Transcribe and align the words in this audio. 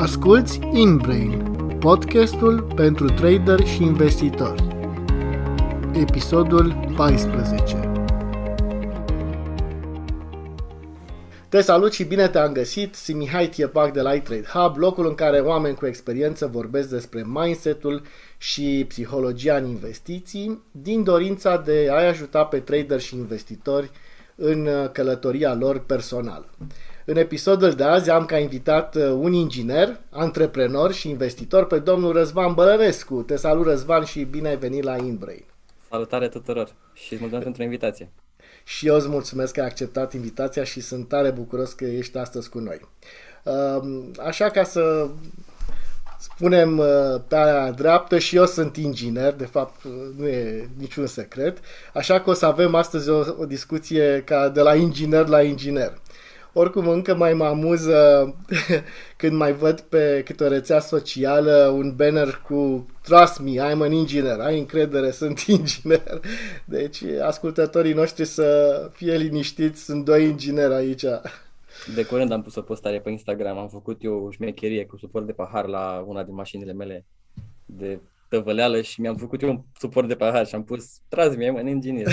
Asculți 0.00 0.58
InBrain, 0.72 1.56
podcastul 1.80 2.62
pentru 2.74 3.06
trader 3.06 3.66
și 3.66 3.82
investitori. 3.82 4.62
Episodul 5.92 6.92
14 6.96 7.92
Te 11.48 11.60
salut 11.60 11.92
și 11.92 12.04
bine 12.04 12.28
te-am 12.28 12.52
găsit, 12.52 12.94
sunt 12.94 13.16
Mihai 13.16 13.48
Tiepac 13.48 13.92
de 13.92 14.00
la 14.00 14.14
iTrade 14.14 14.46
Hub, 14.52 14.76
locul 14.76 15.06
în 15.06 15.14
care 15.14 15.38
oameni 15.38 15.76
cu 15.76 15.86
experiență 15.86 16.46
vorbesc 16.46 16.88
despre 16.88 17.24
mindset-ul 17.26 18.02
și 18.38 18.84
psihologia 18.88 19.56
în 19.56 19.66
investiții, 19.66 20.62
din 20.70 21.04
dorința 21.04 21.56
de 21.56 21.88
a-i 21.90 22.08
ajuta 22.08 22.44
pe 22.44 22.58
trader 22.58 23.00
și 23.00 23.14
investitori 23.14 23.90
în 24.34 24.68
călătoria 24.92 25.54
lor 25.54 25.78
personală. 25.78 26.50
În 27.10 27.16
episodul 27.16 27.72
de 27.72 27.84
azi 27.84 28.10
am 28.10 28.24
ca 28.24 28.38
invitat 28.38 28.94
uh, 28.94 29.02
un 29.02 29.32
inginer, 29.32 30.00
antreprenor 30.10 30.92
și 30.92 31.08
investitor 31.08 31.66
pe 31.66 31.78
domnul 31.78 32.12
Răzvan 32.12 32.54
Bălărescu. 32.54 33.22
Te 33.22 33.36
salut 33.36 33.66
Răzvan 33.66 34.04
și 34.04 34.22
bine 34.22 34.48
ai 34.48 34.56
venit 34.56 34.82
la 34.82 34.96
InBrain. 34.96 35.44
Salutare 35.88 36.28
tuturor 36.28 36.72
și 36.92 37.12
îți 37.12 37.20
mulțumesc 37.20 37.44
pentru 37.44 37.62
invitație. 37.62 38.10
Și 38.64 38.86
eu 38.86 38.96
îți 38.96 39.08
mulțumesc 39.08 39.52
că 39.52 39.60
ai 39.60 39.66
acceptat 39.66 40.12
invitația 40.12 40.64
și 40.64 40.80
sunt 40.80 41.08
tare 41.08 41.30
bucuros 41.30 41.72
că 41.72 41.84
ești 41.84 42.18
astăzi 42.18 42.48
cu 42.48 42.58
noi. 42.58 42.80
Um, 43.42 44.10
așa 44.26 44.50
ca 44.50 44.64
să 44.64 45.08
spunem 46.18 46.78
uh, 46.78 46.86
pe 47.28 47.36
aia 47.36 47.70
dreaptă 47.70 48.18
și 48.18 48.36
eu 48.36 48.46
sunt 48.46 48.76
inginer, 48.76 49.32
de 49.32 49.46
fapt 49.46 49.84
uh, 49.84 49.92
nu 50.16 50.26
e 50.26 50.68
niciun 50.78 51.06
secret, 51.06 51.58
așa 51.94 52.20
că 52.20 52.30
o 52.30 52.32
să 52.32 52.46
avem 52.46 52.74
astăzi 52.74 53.08
o, 53.08 53.24
o 53.38 53.46
discuție 53.46 54.22
ca 54.26 54.48
de 54.48 54.60
la 54.60 54.74
inginer 54.74 55.26
la 55.26 55.42
inginer. 55.42 55.92
Oricum, 56.52 56.88
încă 56.88 57.14
mai 57.14 57.34
mă 57.34 57.44
amuză 57.44 58.34
când 59.16 59.32
mai 59.32 59.52
văd 59.52 59.80
pe 59.80 60.22
câte 60.24 60.44
o 60.44 60.48
rețea 60.48 60.80
socială 60.80 61.72
un 61.76 61.94
banner 61.96 62.42
cu 62.46 62.86
Trust 63.02 63.40
me, 63.40 63.52
I'm 63.52 63.80
an 63.80 63.92
engineer, 63.92 64.40
ai 64.40 64.58
încredere, 64.58 65.10
sunt 65.20 65.38
inginer. 65.38 66.20
Deci, 66.64 67.02
ascultătorii 67.22 67.92
noștri 67.92 68.24
să 68.24 68.88
fie 68.92 69.16
liniștiți, 69.16 69.84
sunt 69.84 70.04
doi 70.04 70.24
ingineri 70.24 70.74
aici. 70.74 71.04
De 71.94 72.04
curând 72.04 72.32
am 72.32 72.42
pus 72.42 72.54
o 72.54 72.62
postare 72.62 73.00
pe 73.00 73.10
Instagram, 73.10 73.58
am 73.58 73.68
făcut 73.68 74.04
eu 74.04 74.24
o 74.24 74.30
șmecherie 74.30 74.86
cu 74.86 74.96
suport 74.96 75.26
de 75.26 75.32
pahar 75.32 75.66
la 75.66 76.04
una 76.06 76.22
din 76.22 76.34
mașinile 76.34 76.72
mele 76.72 77.06
de 77.66 78.00
tăvăleală 78.28 78.80
și 78.80 79.00
mi-am 79.00 79.16
făcut 79.16 79.42
eu 79.42 79.48
un 79.48 79.60
suport 79.78 80.08
de 80.08 80.14
pahar 80.14 80.46
și 80.46 80.54
am 80.54 80.64
pus 80.64 81.00
Trust 81.08 81.36
me, 81.36 81.46
I'm 81.46 81.58
an 81.58 81.66
engineer. 81.66 82.08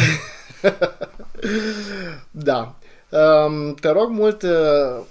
da. 2.31 2.78
Um, 3.11 3.73
te 3.73 3.89
rog 3.89 4.09
mult, 4.09 4.41
uh, 4.41 4.50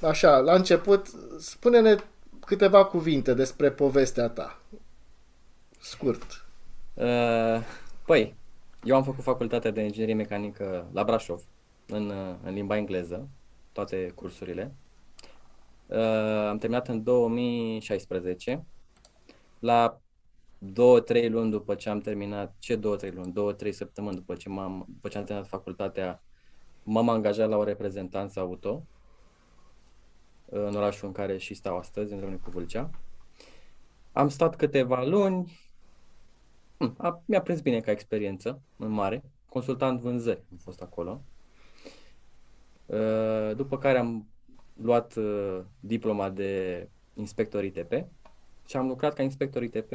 așa, 0.03 0.39
la 0.39 0.55
început, 0.55 1.07
spune-ne 1.39 1.97
câteva 2.47 2.85
cuvinte 2.85 3.35
despre 3.35 3.71
povestea 3.71 4.29
ta. 4.29 4.61
Scurt. 5.81 6.47
Uh, 6.95 7.61
păi, 8.07 8.35
eu 8.85 8.97
am 8.97 9.05
făcut 9.05 9.23
facultatea 9.23 9.71
de 9.71 9.81
inginerie 9.81 10.15
mecanică 10.15 10.87
la 10.93 11.05
Brașov, 11.05 11.43
în, 11.87 12.09
uh, 12.09 12.35
în 12.45 12.55
limba 12.55 12.77
engleză, 12.77 13.29
toate 13.73 14.13
cursurile. 14.15 14.75
Uh, 15.87 16.47
am 16.49 16.59
terminat 16.59 16.89
în 16.89 17.03
2016. 17.03 18.65
La 19.59 20.01
două, 20.59 21.01
trei 21.01 21.29
luni 21.29 21.51
după 21.51 21.75
ce 21.75 21.89
am 21.89 22.01
terminat, 22.01 22.55
ce 22.59 22.77
două, 22.77 22.97
trei 22.97 23.11
luni, 23.11 23.33
două, 23.33 23.53
trei 23.53 23.73
săptămâni 23.73 24.17
după 24.17 24.35
ce, 24.35 24.49
m-am, 24.49 24.85
după 24.89 25.09
ce 25.09 25.19
am 25.19 25.25
terminat 25.25 25.49
facultatea, 25.49 26.23
m-am 26.89 27.09
angajat 27.09 27.49
la 27.49 27.57
o 27.57 27.65
reprezentanță 27.65 28.41
auto 28.41 28.83
în 30.49 30.75
orașul 30.75 31.07
în 31.07 31.15
care 31.15 31.37
și 31.37 31.55
stau 31.55 31.77
astăzi, 31.77 32.13
în 32.13 32.21
Râmnicu 32.21 32.51
Vâlcea. 32.51 32.91
Am 34.13 34.29
stat 34.29 34.57
câteva 34.57 35.05
luni, 35.05 35.59
hm, 36.79 36.95
a, 36.99 37.23
mi-a 37.25 37.41
prins 37.41 37.61
bine 37.61 37.81
ca 37.81 37.91
experiență, 37.91 38.61
în 38.77 38.91
mare, 38.91 39.23
consultant 39.49 40.01
vânzări 40.01 40.43
am 40.51 40.57
fost 40.57 40.83
acolo. 40.83 41.23
Uh, 42.87 43.57
după 43.57 43.79
care 43.79 43.99
am 43.99 44.27
luat 44.77 45.15
uh, 45.15 45.61
diploma 45.81 46.31
de 46.31 46.89
inspector 47.15 47.65
ITP 47.65 47.93
și 48.67 48.77
am 48.77 48.87
lucrat 48.87 49.15
ca 49.15 49.23
inspector 49.23 49.63
ITP 49.63 49.93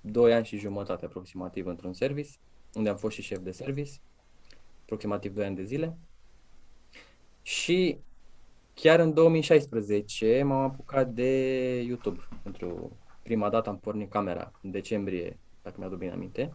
2 0.00 0.34
ani 0.34 0.44
și 0.44 0.58
jumătate 0.58 1.04
aproximativ 1.04 1.66
într-un 1.66 1.92
service, 1.92 2.30
unde 2.74 2.88
am 2.88 2.96
fost 2.96 3.14
și 3.14 3.22
șef 3.22 3.38
de 3.38 3.50
service, 3.50 3.92
aproximativ 4.82 5.34
2 5.34 5.44
ani 5.44 5.56
de 5.56 5.64
zile. 5.64 5.96
Și 7.46 7.98
chiar 8.74 8.98
în 8.98 9.14
2016 9.14 10.42
m-am 10.42 10.60
apucat 10.60 11.08
de 11.08 11.30
YouTube. 11.80 12.28
Pentru 12.42 12.96
prima 13.22 13.50
dată 13.50 13.68
am 13.68 13.78
pornit 13.78 14.10
camera 14.10 14.52
în 14.62 14.70
decembrie, 14.70 15.38
dacă 15.62 15.76
mi-aduc 15.78 15.98
bine 15.98 16.12
aminte. 16.12 16.52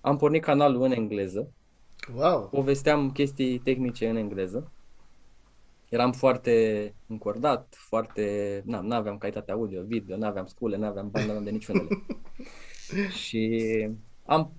Am 0.00 0.16
pornit 0.16 0.42
canalul 0.42 0.82
în 0.82 0.92
engleză. 0.92 1.52
Wow! 2.14 2.48
Povesteam 2.48 3.12
chestii 3.12 3.58
tehnice 3.58 4.08
în 4.08 4.16
engleză. 4.16 4.72
Eram 5.88 6.12
foarte 6.12 6.94
încordat, 7.06 7.74
foarte... 7.78 8.62
Nu 8.64 8.94
aveam 8.94 9.18
calitate 9.18 9.52
audio, 9.52 9.82
video, 9.82 10.16
nu 10.16 10.26
aveam 10.26 10.46
scule, 10.46 10.76
nu 10.76 10.86
aveam 10.86 11.10
bani, 11.10 11.24
nu 11.24 11.30
aveam 11.30 11.44
de 11.44 11.50
niciunele. 11.50 11.88
și 13.24 13.88
am 14.24 14.52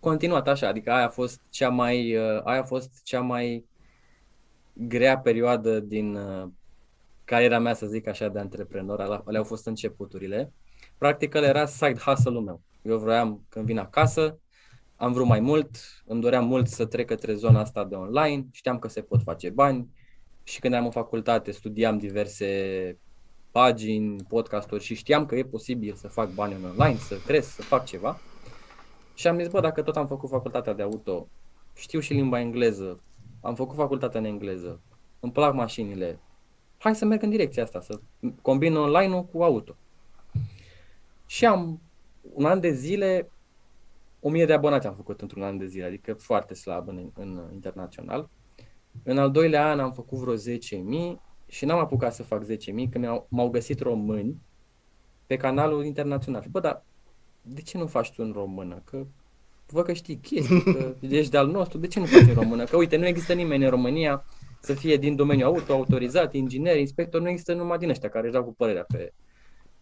continuat 0.00 0.48
așa, 0.48 0.68
adică 0.68 0.92
aia 0.92 1.06
a 1.06 1.08
fost 1.08 1.40
cea 1.50 1.68
mai, 1.68 2.16
uh, 2.16 2.40
aia 2.44 2.60
a 2.60 2.64
fost 2.64 3.02
cea 3.02 3.20
mai 3.20 3.67
grea 4.78 5.18
perioadă 5.18 5.80
din 5.80 6.14
uh, 6.14 6.48
cariera 7.24 7.58
mea, 7.58 7.74
să 7.74 7.86
zic 7.86 8.06
așa, 8.06 8.28
de 8.28 8.38
antreprenor, 8.38 9.00
alea 9.00 9.38
au 9.38 9.44
fost 9.44 9.66
începuturile. 9.66 10.52
Practic, 10.98 11.34
el 11.34 11.42
era 11.42 11.66
side 11.66 11.98
hustle-ul 11.98 12.42
meu. 12.42 12.60
Eu 12.82 12.98
vroiam, 12.98 13.46
când 13.48 13.64
vin 13.64 13.78
acasă, 13.78 14.38
am 14.96 15.12
vrut 15.12 15.26
mai 15.26 15.40
mult, 15.40 15.76
îmi 16.06 16.20
doream 16.20 16.46
mult 16.46 16.68
să 16.68 16.86
trec 16.86 17.06
către 17.06 17.34
zona 17.34 17.60
asta 17.60 17.84
de 17.84 17.94
online, 17.94 18.46
știam 18.52 18.78
că 18.78 18.88
se 18.88 19.00
pot 19.00 19.22
face 19.22 19.50
bani 19.50 19.88
și 20.42 20.60
când 20.60 20.74
am 20.74 20.84
în 20.84 20.90
facultate 20.90 21.50
studiam 21.50 21.98
diverse 21.98 22.98
pagini, 23.50 24.22
podcasturi 24.28 24.82
și 24.82 24.94
știam 24.94 25.26
că 25.26 25.34
e 25.34 25.42
posibil 25.42 25.94
să 25.94 26.08
fac 26.08 26.34
bani 26.34 26.54
în 26.54 26.64
online, 26.64 26.98
să 26.98 27.16
cresc, 27.26 27.50
să 27.50 27.62
fac 27.62 27.84
ceva. 27.84 28.20
Și 29.14 29.26
am 29.26 29.38
zis, 29.38 29.48
bă, 29.48 29.60
dacă 29.60 29.82
tot 29.82 29.96
am 29.96 30.06
făcut 30.06 30.28
facultatea 30.28 30.72
de 30.72 30.82
auto, 30.82 31.28
știu 31.74 32.00
și 32.00 32.12
limba 32.12 32.40
engleză, 32.40 33.02
am 33.40 33.54
făcut 33.54 33.76
facultatea 33.76 34.20
în 34.20 34.26
engleză, 34.26 34.80
îmi 35.20 35.32
plac 35.32 35.54
mașinile, 35.54 36.18
hai 36.78 36.94
să 36.94 37.04
merg 37.04 37.22
în 37.22 37.30
direcția 37.30 37.62
asta, 37.62 37.80
să 37.80 38.00
combin 38.42 38.76
online-ul 38.76 39.24
cu 39.24 39.42
auto. 39.42 39.76
Și 41.26 41.46
am 41.46 41.80
un 42.32 42.44
an 42.44 42.60
de 42.60 42.72
zile, 42.72 43.30
o 44.20 44.28
mie 44.28 44.46
de 44.46 44.52
abonați 44.52 44.86
am 44.86 44.94
făcut 44.94 45.20
într-un 45.20 45.42
an 45.42 45.58
de 45.58 45.66
zile, 45.66 45.84
adică 45.84 46.14
foarte 46.14 46.54
slab 46.54 46.88
în, 46.88 47.10
în 47.14 47.48
internațional. 47.52 48.28
În 49.02 49.18
al 49.18 49.30
doilea 49.30 49.70
an 49.70 49.80
am 49.80 49.92
făcut 49.92 50.18
vreo 50.18 50.34
10.000 50.34 51.18
și 51.46 51.64
n-am 51.64 51.78
apucat 51.78 52.14
să 52.14 52.22
fac 52.22 52.44
10.000, 52.44 52.54
că 52.90 52.98
m-au, 52.98 53.26
m-au 53.30 53.48
găsit 53.48 53.80
români 53.80 54.42
pe 55.26 55.36
canalul 55.36 55.84
internațional. 55.84 56.44
Bă, 56.50 56.60
dar 56.60 56.84
de 57.42 57.62
ce 57.62 57.78
nu 57.78 57.86
faci 57.86 58.12
tu 58.12 58.22
în 58.22 58.32
română? 58.32 58.82
Că 58.84 59.06
văd 59.72 59.84
că 59.84 59.92
știi 59.92 60.16
chestii, 60.16 60.62
că 60.62 60.94
ești 61.06 61.30
de-al 61.30 61.48
nostru, 61.48 61.78
de 61.78 61.86
ce 61.86 61.98
nu 61.98 62.06
faci 62.06 62.28
în 62.28 62.34
română? 62.34 62.64
Că 62.64 62.76
uite, 62.76 62.96
nu 62.96 63.06
există 63.06 63.32
nimeni 63.32 63.64
în 63.64 63.70
România 63.70 64.24
să 64.60 64.72
fie 64.74 64.96
din 64.96 65.16
domeniul 65.16 65.46
auto, 65.46 65.72
autorizat, 65.72 66.34
inginer, 66.34 66.76
inspector, 66.76 67.20
nu 67.20 67.28
există 67.28 67.54
numai 67.54 67.78
din 67.78 67.88
ăștia 67.88 68.08
care 68.08 68.24
își 68.24 68.32
dau 68.32 68.44
cu 68.44 68.54
părerea 68.54 68.84
pe, 68.88 69.12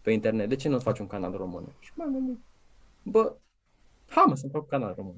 pe 0.01 0.11
internet. 0.11 0.49
De 0.49 0.55
ce 0.55 0.69
nu 0.69 0.79
faci 0.79 0.99
un 0.99 1.07
canal 1.07 1.31
român? 1.31 1.63
Și 1.79 1.91
m-am 1.95 2.11
gândit, 2.11 2.39
bă, 3.03 3.35
ha 4.07 4.23
mă 4.23 4.35
să 4.35 4.47
fac 4.51 4.67
canal 4.67 4.93
român. 4.97 5.15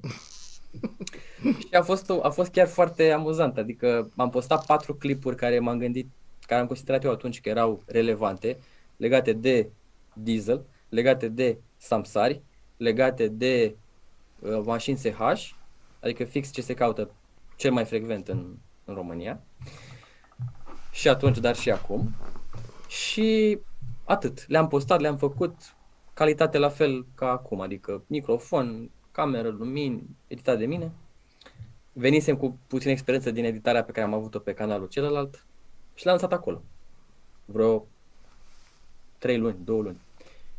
și 1.68 1.74
a 1.74 1.82
fost, 1.82 2.10
a 2.22 2.30
fost 2.30 2.50
chiar 2.50 2.66
foarte 2.66 3.10
amuzant, 3.10 3.58
adică 3.58 4.10
am 4.16 4.30
postat 4.30 4.66
patru 4.66 4.94
clipuri 4.94 5.36
care 5.36 5.58
m-am 5.58 5.78
gândit, 5.78 6.08
care 6.46 6.60
am 6.60 6.66
considerat 6.66 7.04
eu 7.04 7.10
atunci 7.10 7.40
că 7.40 7.48
erau 7.48 7.82
relevante, 7.86 8.58
legate 8.96 9.32
de 9.32 9.70
diesel, 10.12 10.64
legate 10.88 11.28
de 11.28 11.58
samsari, 11.76 12.42
legate 12.76 13.28
de 13.28 13.74
Uh, 13.74 13.78
mașini 14.64 14.96
SH, 14.96 15.52
adică 16.00 16.24
fix 16.24 16.50
ce 16.50 16.62
se 16.62 16.74
caută 16.74 17.10
cel 17.56 17.72
mai 17.72 17.84
frecvent 17.84 18.28
în, 18.28 18.56
în 18.84 18.94
România. 18.94 19.40
Și 20.90 21.08
atunci, 21.08 21.38
dar 21.38 21.56
și 21.56 21.70
acum. 21.70 22.14
Și 22.88 23.58
atât. 24.04 24.44
Le-am 24.48 24.68
postat, 24.68 25.00
le-am 25.00 25.16
făcut 25.16 25.54
calitate 26.14 26.58
la 26.58 26.68
fel 26.68 27.06
ca 27.14 27.30
acum, 27.30 27.60
adică 27.60 28.02
microfon, 28.06 28.90
cameră, 29.12 29.48
lumini, 29.48 30.02
editat 30.26 30.58
de 30.58 30.66
mine. 30.66 30.92
Venisem 31.92 32.36
cu 32.36 32.58
puțin 32.66 32.90
experiență 32.90 33.30
din 33.30 33.44
editarea 33.44 33.84
pe 33.84 33.92
care 33.92 34.06
am 34.06 34.14
avut-o 34.14 34.38
pe 34.38 34.54
canalul 34.54 34.88
celălalt 34.88 35.46
și 35.94 36.04
l-am 36.04 36.14
lansat 36.14 36.32
acolo. 36.32 36.62
Vreo 37.44 37.86
3 39.18 39.38
luni, 39.38 39.56
2 39.64 39.82
luni. 39.82 40.00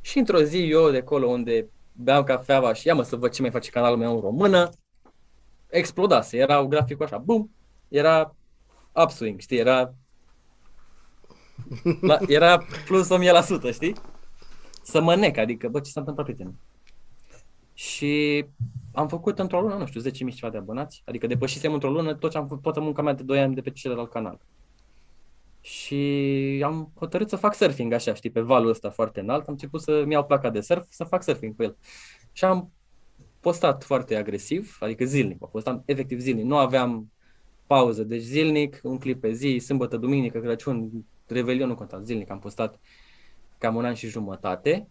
Și 0.01 0.17
într-o 0.17 0.41
zi 0.41 0.69
eu 0.69 0.91
de 0.91 0.97
acolo 0.97 1.27
unde 1.27 1.69
beam 1.93 2.23
cafeaua 2.23 2.73
și 2.73 2.87
ia 2.87 2.93
mă 2.93 3.03
să 3.03 3.15
văd 3.15 3.31
ce 3.31 3.41
mai 3.41 3.51
face 3.51 3.69
canalul 3.69 3.97
meu 3.97 4.15
în 4.15 4.21
română, 4.21 4.69
explodase, 5.67 6.37
era 6.37 6.65
graficul 6.65 7.05
așa, 7.05 7.17
bum, 7.17 7.51
era 7.87 8.35
upswing, 8.93 9.39
știi, 9.39 9.57
era 9.57 9.93
La, 12.01 12.17
era 12.27 12.57
plus 12.85 13.09
1000%, 13.09 13.73
știi? 13.73 13.95
Să 14.83 15.01
mă 15.01 15.15
nec, 15.15 15.37
adică, 15.37 15.67
bă, 15.67 15.79
ce 15.79 15.91
s-a 15.91 15.99
întâmplat, 15.99 16.25
prietene? 16.25 16.55
Și 17.73 18.45
am 18.93 19.07
făcut 19.07 19.39
într-o 19.39 19.61
lună, 19.61 19.75
nu 19.75 19.85
știu, 19.85 20.01
10.000 20.01 20.35
ceva 20.35 20.51
de 20.51 20.57
abonați, 20.57 21.01
adică 21.05 21.27
depășisem 21.27 21.73
într-o 21.73 21.89
lună 21.89 22.13
tot 22.13 22.31
ce 22.31 22.37
am 22.37 22.47
făcut, 22.47 22.63
toată 22.63 22.79
munca 22.79 23.01
mea 23.01 23.13
de 23.13 23.23
2 23.23 23.39
ani 23.39 23.55
de 23.55 23.61
pe 23.61 23.71
celălalt 23.71 24.11
canal. 24.11 24.39
Și 25.61 26.61
am 26.65 26.91
hotărât 26.95 27.29
să 27.29 27.35
fac 27.35 27.53
surfing 27.53 27.93
așa, 27.93 28.13
știi, 28.13 28.29
pe 28.29 28.41
valul 28.41 28.69
ăsta 28.69 28.89
foarte 28.89 29.19
înalt, 29.19 29.47
am 29.47 29.53
început 29.53 29.81
să-mi 29.81 30.11
iau 30.11 30.25
placa 30.25 30.49
de 30.49 30.61
surf, 30.61 30.85
să 30.89 31.03
fac 31.03 31.23
surfing 31.23 31.55
cu 31.55 31.63
el. 31.63 31.77
Și 32.31 32.45
am 32.45 32.71
postat 33.39 33.83
foarte 33.83 34.15
agresiv, 34.15 34.77
adică 34.79 35.05
zilnic, 35.05 35.37
postam 35.37 35.83
efectiv 35.85 36.19
zilnic, 36.19 36.45
nu 36.45 36.57
aveam 36.57 37.11
pauză, 37.67 38.03
deci 38.03 38.21
zilnic, 38.21 38.79
un 38.83 38.97
clip 38.97 39.21
pe 39.21 39.31
zi, 39.31 39.57
sâmbătă, 39.57 39.97
duminică, 39.97 40.39
Crăciun, 40.39 41.05
Revelion, 41.27 41.67
nu 41.67 41.75
conta, 41.75 42.01
zilnic 42.01 42.29
am 42.29 42.39
postat 42.39 42.79
cam 43.57 43.75
un 43.75 43.85
an 43.85 43.93
și 43.93 44.07
jumătate. 44.07 44.87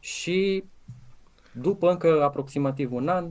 Și 0.00 0.64
după 1.52 1.90
încă 1.90 2.22
aproximativ 2.22 2.92
un 2.92 3.08
an, 3.08 3.30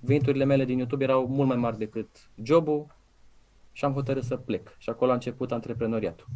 veniturile 0.00 0.44
mele 0.44 0.64
din 0.64 0.78
YouTube 0.78 1.04
erau 1.04 1.26
mult 1.26 1.48
mai 1.48 1.56
mari 1.56 1.78
decât 1.78 2.30
jobul 2.42 2.86
și 3.78 3.84
am 3.84 3.92
hotărât 3.92 4.24
să 4.24 4.36
plec. 4.36 4.68
Și 4.78 4.90
acolo 4.90 5.10
a 5.10 5.14
început 5.14 5.52
antreprenoriatul, 5.52 6.26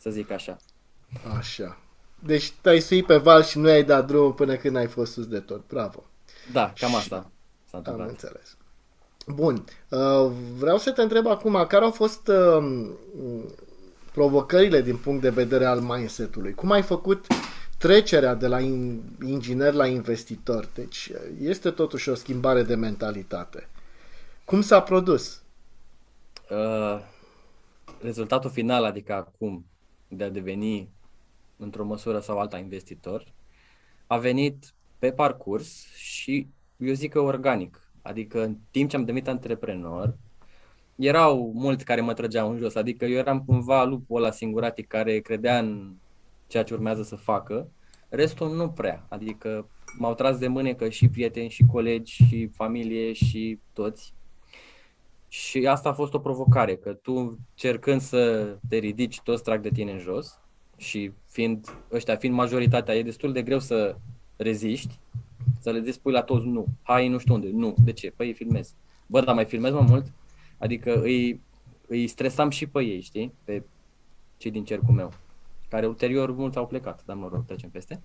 să 0.00 0.10
zic 0.10 0.30
așa. 0.30 0.56
Așa. 1.38 1.78
Deci 2.18 2.52
te-ai 2.60 2.80
suit 2.80 3.06
pe 3.06 3.16
val 3.16 3.42
și 3.42 3.58
nu 3.58 3.68
ai 3.68 3.84
dat 3.84 4.06
drumul 4.06 4.32
până 4.32 4.56
când 4.56 4.76
ai 4.76 4.86
fost 4.86 5.12
sus 5.12 5.26
de 5.26 5.40
tot. 5.40 5.66
Bravo. 5.68 6.04
Da, 6.52 6.72
cam 6.76 6.94
asta 6.94 7.30
s-a 7.70 7.76
întâmplat. 7.76 8.06
Am 8.06 8.12
înțeles. 8.12 8.56
Bun. 9.26 9.64
Uh, 9.88 10.30
vreau 10.58 10.78
să 10.78 10.90
te 10.90 11.02
întreb 11.02 11.26
acum, 11.26 11.64
care 11.68 11.84
au 11.84 11.90
fost 11.90 12.28
uh, 12.28 12.90
provocările 14.12 14.82
din 14.82 14.96
punct 14.96 15.22
de 15.22 15.30
vedere 15.30 15.64
al 15.64 15.80
mindset-ului? 15.80 16.54
Cum 16.54 16.70
ai 16.70 16.82
făcut 16.82 17.26
trecerea 17.78 18.34
de 18.34 18.46
la 18.46 18.60
inginer 19.24 19.72
la 19.72 19.86
investitor? 19.86 20.68
Deci 20.74 21.12
este 21.40 21.70
totuși 21.70 22.08
o 22.08 22.14
schimbare 22.14 22.62
de 22.62 22.74
mentalitate. 22.74 23.68
Cum 24.44 24.60
s-a 24.60 24.80
produs? 24.80 25.42
Uh, 26.50 27.00
rezultatul 28.00 28.50
final, 28.50 28.84
adică 28.84 29.14
acum, 29.14 29.66
de 30.08 30.24
a 30.24 30.30
deveni 30.30 30.88
într-o 31.56 31.84
măsură 31.84 32.20
sau 32.20 32.38
alta 32.38 32.58
investitor, 32.58 33.32
a 34.06 34.16
venit 34.16 34.74
pe 34.98 35.12
parcurs 35.12 35.94
și 35.94 36.48
eu 36.76 36.92
zic 36.92 37.12
că 37.12 37.20
organic. 37.20 37.88
Adică 38.02 38.42
în 38.42 38.56
timp 38.70 38.90
ce 38.90 38.96
am 38.96 39.04
devenit 39.04 39.28
antreprenor, 39.28 40.16
erau 40.96 41.52
mulți 41.54 41.84
care 41.84 42.00
mă 42.00 42.12
trăgeau 42.14 42.50
în 42.50 42.58
jos, 42.58 42.74
adică 42.74 43.04
eu 43.04 43.18
eram 43.18 43.44
cumva 43.44 43.84
lupul 43.84 44.16
ăla 44.16 44.30
singuratic 44.30 44.86
care 44.86 45.18
credea 45.18 45.58
în 45.58 45.94
ceea 46.46 46.62
ce 46.62 46.74
urmează 46.74 47.02
să 47.02 47.16
facă, 47.16 47.70
restul 48.08 48.56
nu 48.56 48.70
prea, 48.70 49.06
adică 49.08 49.68
m-au 49.98 50.14
tras 50.14 50.38
de 50.38 50.46
mânecă 50.46 50.88
și 50.88 51.08
prieteni 51.08 51.48
și 51.48 51.64
colegi 51.72 52.24
și 52.24 52.46
familie 52.46 53.12
și 53.12 53.58
toți. 53.72 54.14
Și 55.28 55.66
asta 55.66 55.88
a 55.88 55.92
fost 55.92 56.14
o 56.14 56.18
provocare, 56.18 56.76
că 56.76 56.92
tu 56.92 57.38
cercând 57.54 58.00
să 58.00 58.54
te 58.68 58.76
ridici, 58.76 59.20
toți 59.20 59.42
trag 59.42 59.60
de 59.60 59.70
tine 59.70 59.92
în 59.92 59.98
jos 59.98 60.38
și 60.76 61.12
fiind, 61.26 61.66
ăștia 61.92 62.16
fiind 62.16 62.34
majoritatea, 62.34 62.94
e 62.94 63.02
destul 63.02 63.32
de 63.32 63.42
greu 63.42 63.58
să 63.58 63.96
reziști, 64.36 64.98
să 65.60 65.70
le 65.70 65.90
spui 65.90 66.12
la 66.12 66.22
toți 66.22 66.46
nu, 66.46 66.66
hai 66.82 67.08
nu 67.08 67.18
știu 67.18 67.34
unde, 67.34 67.48
nu, 67.50 67.74
de 67.84 67.92
ce? 67.92 68.10
Păi 68.10 68.32
filmez. 68.32 68.74
Bă, 69.06 69.20
dar 69.20 69.34
mai 69.34 69.44
filmez 69.44 69.72
mai 69.72 69.86
mult? 69.88 70.12
Adică 70.58 71.00
îi, 71.00 71.40
îi 71.86 72.06
stresam 72.06 72.50
și 72.50 72.66
pe 72.66 72.82
ei, 72.82 73.00
știi? 73.00 73.32
Pe 73.44 73.62
cei 74.36 74.50
din 74.50 74.64
cercul 74.64 74.94
meu, 74.94 75.12
care 75.68 75.86
ulterior 75.86 76.32
mulți 76.32 76.58
au 76.58 76.66
plecat, 76.66 77.02
dar 77.06 77.16
mă 77.16 77.28
rog, 77.32 77.44
trecem 77.44 77.70
peste. 77.70 78.00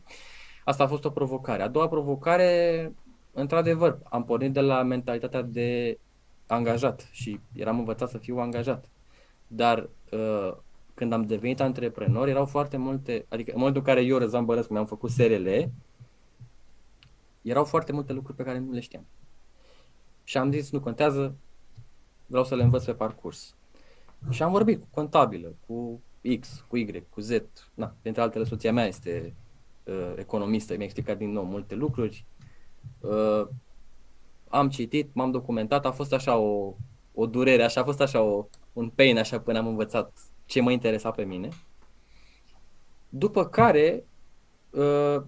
Asta 0.65 0.83
a 0.83 0.87
fost 0.87 1.05
o 1.05 1.09
provocare. 1.09 1.61
A 1.61 1.67
doua 1.67 1.87
provocare, 1.87 2.91
într-adevăr, 3.31 3.99
am 4.03 4.23
pornit 4.23 4.53
de 4.53 4.59
la 4.59 4.83
mentalitatea 4.83 5.41
de 5.41 5.97
angajat 6.47 7.07
și 7.11 7.39
eram 7.53 7.79
învățat 7.79 8.09
să 8.09 8.17
fiu 8.17 8.37
angajat. 8.37 8.89
Dar 9.47 9.89
uh, 10.11 10.53
când 10.93 11.13
am 11.13 11.25
devenit 11.25 11.59
antreprenor, 11.59 12.27
erau 12.27 12.45
foarte 12.45 12.77
multe, 12.77 13.25
adică 13.29 13.51
în 13.51 13.57
momentul 13.57 13.81
în 13.85 13.93
care 13.93 14.05
eu, 14.05 14.17
Răzvan 14.17 14.45
Bănăscu, 14.45 14.73
mi-am 14.73 14.85
făcut 14.85 15.09
SRL, 15.09 15.47
erau 17.41 17.63
foarte 17.63 17.91
multe 17.91 18.13
lucruri 18.13 18.37
pe 18.37 18.43
care 18.43 18.59
nu 18.59 18.71
le 18.71 18.79
știam. 18.79 19.05
Și 20.23 20.37
am 20.37 20.51
zis, 20.51 20.71
nu 20.71 20.79
contează, 20.79 21.35
vreau 22.25 22.43
să 22.43 22.55
le 22.55 22.63
învăț 22.63 22.83
pe 22.83 22.93
parcurs. 22.93 23.55
Și 24.29 24.43
am 24.43 24.51
vorbit 24.51 24.79
cu 24.79 24.87
contabilă, 24.91 25.55
cu 25.67 26.01
X, 26.39 26.65
cu 26.67 26.77
Y, 26.77 27.03
cu 27.09 27.19
Z. 27.19 27.29
Na, 27.73 27.95
dintre 28.01 28.21
altele, 28.21 28.43
soția 28.43 28.71
mea 28.71 28.85
este 28.85 29.35
uh, 29.83 30.13
economistă, 30.15 30.75
mi-a 30.75 30.83
explicat 30.83 31.17
din 31.17 31.31
nou 31.31 31.43
multe 31.43 31.75
lucruri. 31.75 32.25
Uh, 32.99 33.47
am 34.53 34.69
citit, 34.69 35.13
m-am 35.13 35.31
documentat, 35.31 35.85
a 35.85 35.91
fost 35.91 36.13
așa 36.13 36.37
o, 36.37 36.73
o 37.13 37.25
durere, 37.25 37.63
așa 37.63 37.81
a 37.81 37.83
fost 37.83 38.01
așa 38.01 38.21
o, 38.21 38.45
un 38.73 38.89
pain, 38.89 39.17
așa 39.17 39.39
până 39.39 39.57
am 39.57 39.67
învățat 39.67 40.17
ce 40.45 40.61
mă 40.61 40.71
interesa 40.71 41.11
pe 41.11 41.23
mine. 41.23 41.49
După 43.09 43.45
care, 43.45 44.05
uh, 44.69 45.21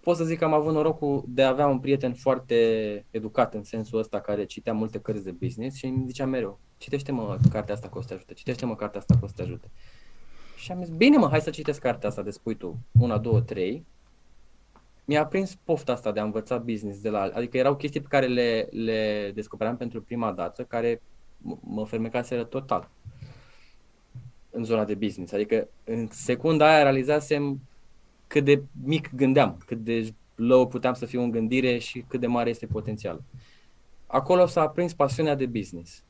pot 0.00 0.16
să 0.16 0.24
zic 0.24 0.38
că 0.38 0.44
am 0.44 0.52
avut 0.52 0.72
norocul 0.72 1.24
de 1.26 1.42
a 1.42 1.48
avea 1.48 1.66
un 1.66 1.78
prieten 1.78 2.14
foarte 2.14 2.56
educat 3.10 3.54
în 3.54 3.62
sensul 3.62 3.98
ăsta, 3.98 4.20
care 4.20 4.44
citea 4.44 4.72
multe 4.72 5.00
cărți 5.00 5.24
de 5.24 5.30
business 5.30 5.76
și 5.76 5.86
îmi 5.86 6.06
zicea 6.06 6.26
mereu, 6.26 6.58
citește 6.78 7.12
mă 7.12 7.38
cartea 7.50 7.74
asta 7.74 7.88
că 7.88 7.98
o 7.98 8.00
să 8.00 8.08
te 8.08 8.14
ajute, 8.14 8.32
citește 8.34 8.66
mă 8.66 8.76
cartea 8.76 9.00
asta 9.00 9.14
că 9.14 9.24
o 9.24 9.28
să 9.28 9.34
te 9.36 9.42
ajute. 9.42 9.70
Și 10.56 10.72
am 10.72 10.84
zis, 10.84 10.94
bine 10.94 11.16
mă, 11.16 11.28
hai 11.28 11.40
să 11.40 11.50
citesc 11.50 11.80
cartea 11.80 12.08
asta 12.08 12.22
de 12.22 12.30
spui 12.30 12.54
tu, 12.54 12.78
una, 13.00 13.18
două, 13.18 13.40
trei. 13.40 13.86
Mi-a 15.08 15.26
prins 15.26 15.54
pofta 15.64 15.92
asta 15.92 16.12
de 16.12 16.20
a 16.20 16.24
învăța 16.24 16.58
business 16.58 17.00
de 17.00 17.08
la 17.08 17.30
Adică 17.34 17.56
erau 17.56 17.76
chestii 17.76 18.00
pe 18.00 18.06
care 18.08 18.26
le, 18.26 18.68
le 18.70 19.30
descopeream 19.34 19.76
pentru 19.76 20.02
prima 20.02 20.32
dată, 20.32 20.62
care 20.62 21.02
mă 21.60 21.86
fermecaseră 21.86 22.44
total 22.44 22.90
în 24.50 24.64
zona 24.64 24.84
de 24.84 24.94
business. 24.94 25.32
Adică 25.32 25.68
în 25.84 26.08
secunda 26.10 26.66
aia 26.66 26.82
realizasem 26.82 27.60
cât 28.26 28.44
de 28.44 28.62
mic 28.84 29.14
gândeam, 29.14 29.62
cât 29.66 29.78
de 29.78 30.14
low 30.34 30.66
puteam 30.68 30.94
să 30.94 31.06
fiu 31.06 31.22
în 31.22 31.30
gândire 31.30 31.78
și 31.78 32.04
cât 32.08 32.20
de 32.20 32.26
mare 32.26 32.50
este 32.50 32.66
potențial. 32.66 33.22
Acolo 34.06 34.46
s-a 34.46 34.60
aprins 34.60 34.94
pasiunea 34.94 35.34
de 35.34 35.46
business. 35.46 36.02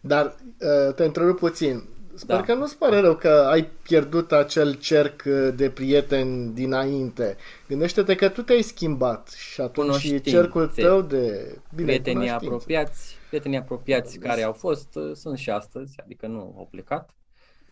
Dar 0.00 0.24
uh, 0.26 0.94
te 0.94 1.04
întrerup 1.04 1.38
puțin. 1.38 1.82
Sper 2.14 2.36
da. 2.36 2.42
că 2.42 2.54
nu-ți 2.54 2.78
pare 2.78 3.00
rău 3.00 3.14
că 3.14 3.28
ai 3.28 3.68
pierdut 3.82 4.32
acel 4.32 4.74
cerc 4.74 5.22
uh, 5.26 5.48
de 5.54 5.70
prieteni 5.70 6.52
dinainte. 6.52 7.36
Gândește-te 7.68 8.14
că 8.14 8.28
tu 8.28 8.42
te-ai 8.42 8.62
schimbat 8.62 9.28
și 9.28 9.60
atunci 9.60 9.94
și 9.94 10.20
cercul 10.20 10.66
tău 10.66 11.02
de 11.02 11.56
bine, 11.74 11.86
prietenii 11.86 12.30
apropiați, 12.30 13.16
prietenii 13.28 13.58
apropiați 13.58 14.18
care 14.18 14.42
au 14.42 14.52
fost 14.52 14.94
uh, 14.94 15.10
sunt 15.14 15.38
și 15.38 15.50
astăzi, 15.50 15.94
adică 16.04 16.26
nu 16.26 16.38
au 16.38 16.68
plecat 16.70 17.14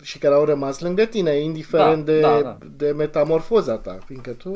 și 0.02 0.18
care 0.18 0.34
au 0.34 0.44
rămas 0.44 0.80
lângă 0.80 1.04
tine, 1.04 1.30
indiferent 1.30 2.04
da, 2.04 2.12
de, 2.12 2.20
da, 2.20 2.40
da. 2.42 2.58
de 2.76 2.90
metamorfoza 2.90 3.78
ta, 3.78 3.98
fiindcă 4.04 4.32
tu... 4.32 4.50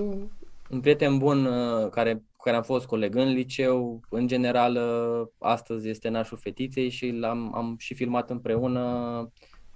Un 0.71 0.81
prieten 0.81 1.19
bun 1.19 1.45
uh, 1.45 1.91
care, 1.91 2.15
cu 2.15 2.43
care 2.43 2.57
am 2.57 2.63
fost 2.63 2.87
coleg 2.87 3.15
în 3.15 3.33
liceu, 3.33 4.01
în 4.09 4.27
general, 4.27 4.77
uh, 4.77 5.27
astăzi 5.39 5.89
este 5.89 6.09
nașul 6.09 6.39
fetiței 6.39 6.89
și 6.89 7.11
l-am 7.11 7.55
am 7.55 7.77
și 7.79 7.95
filmat 7.95 8.31
împreună 8.31 8.83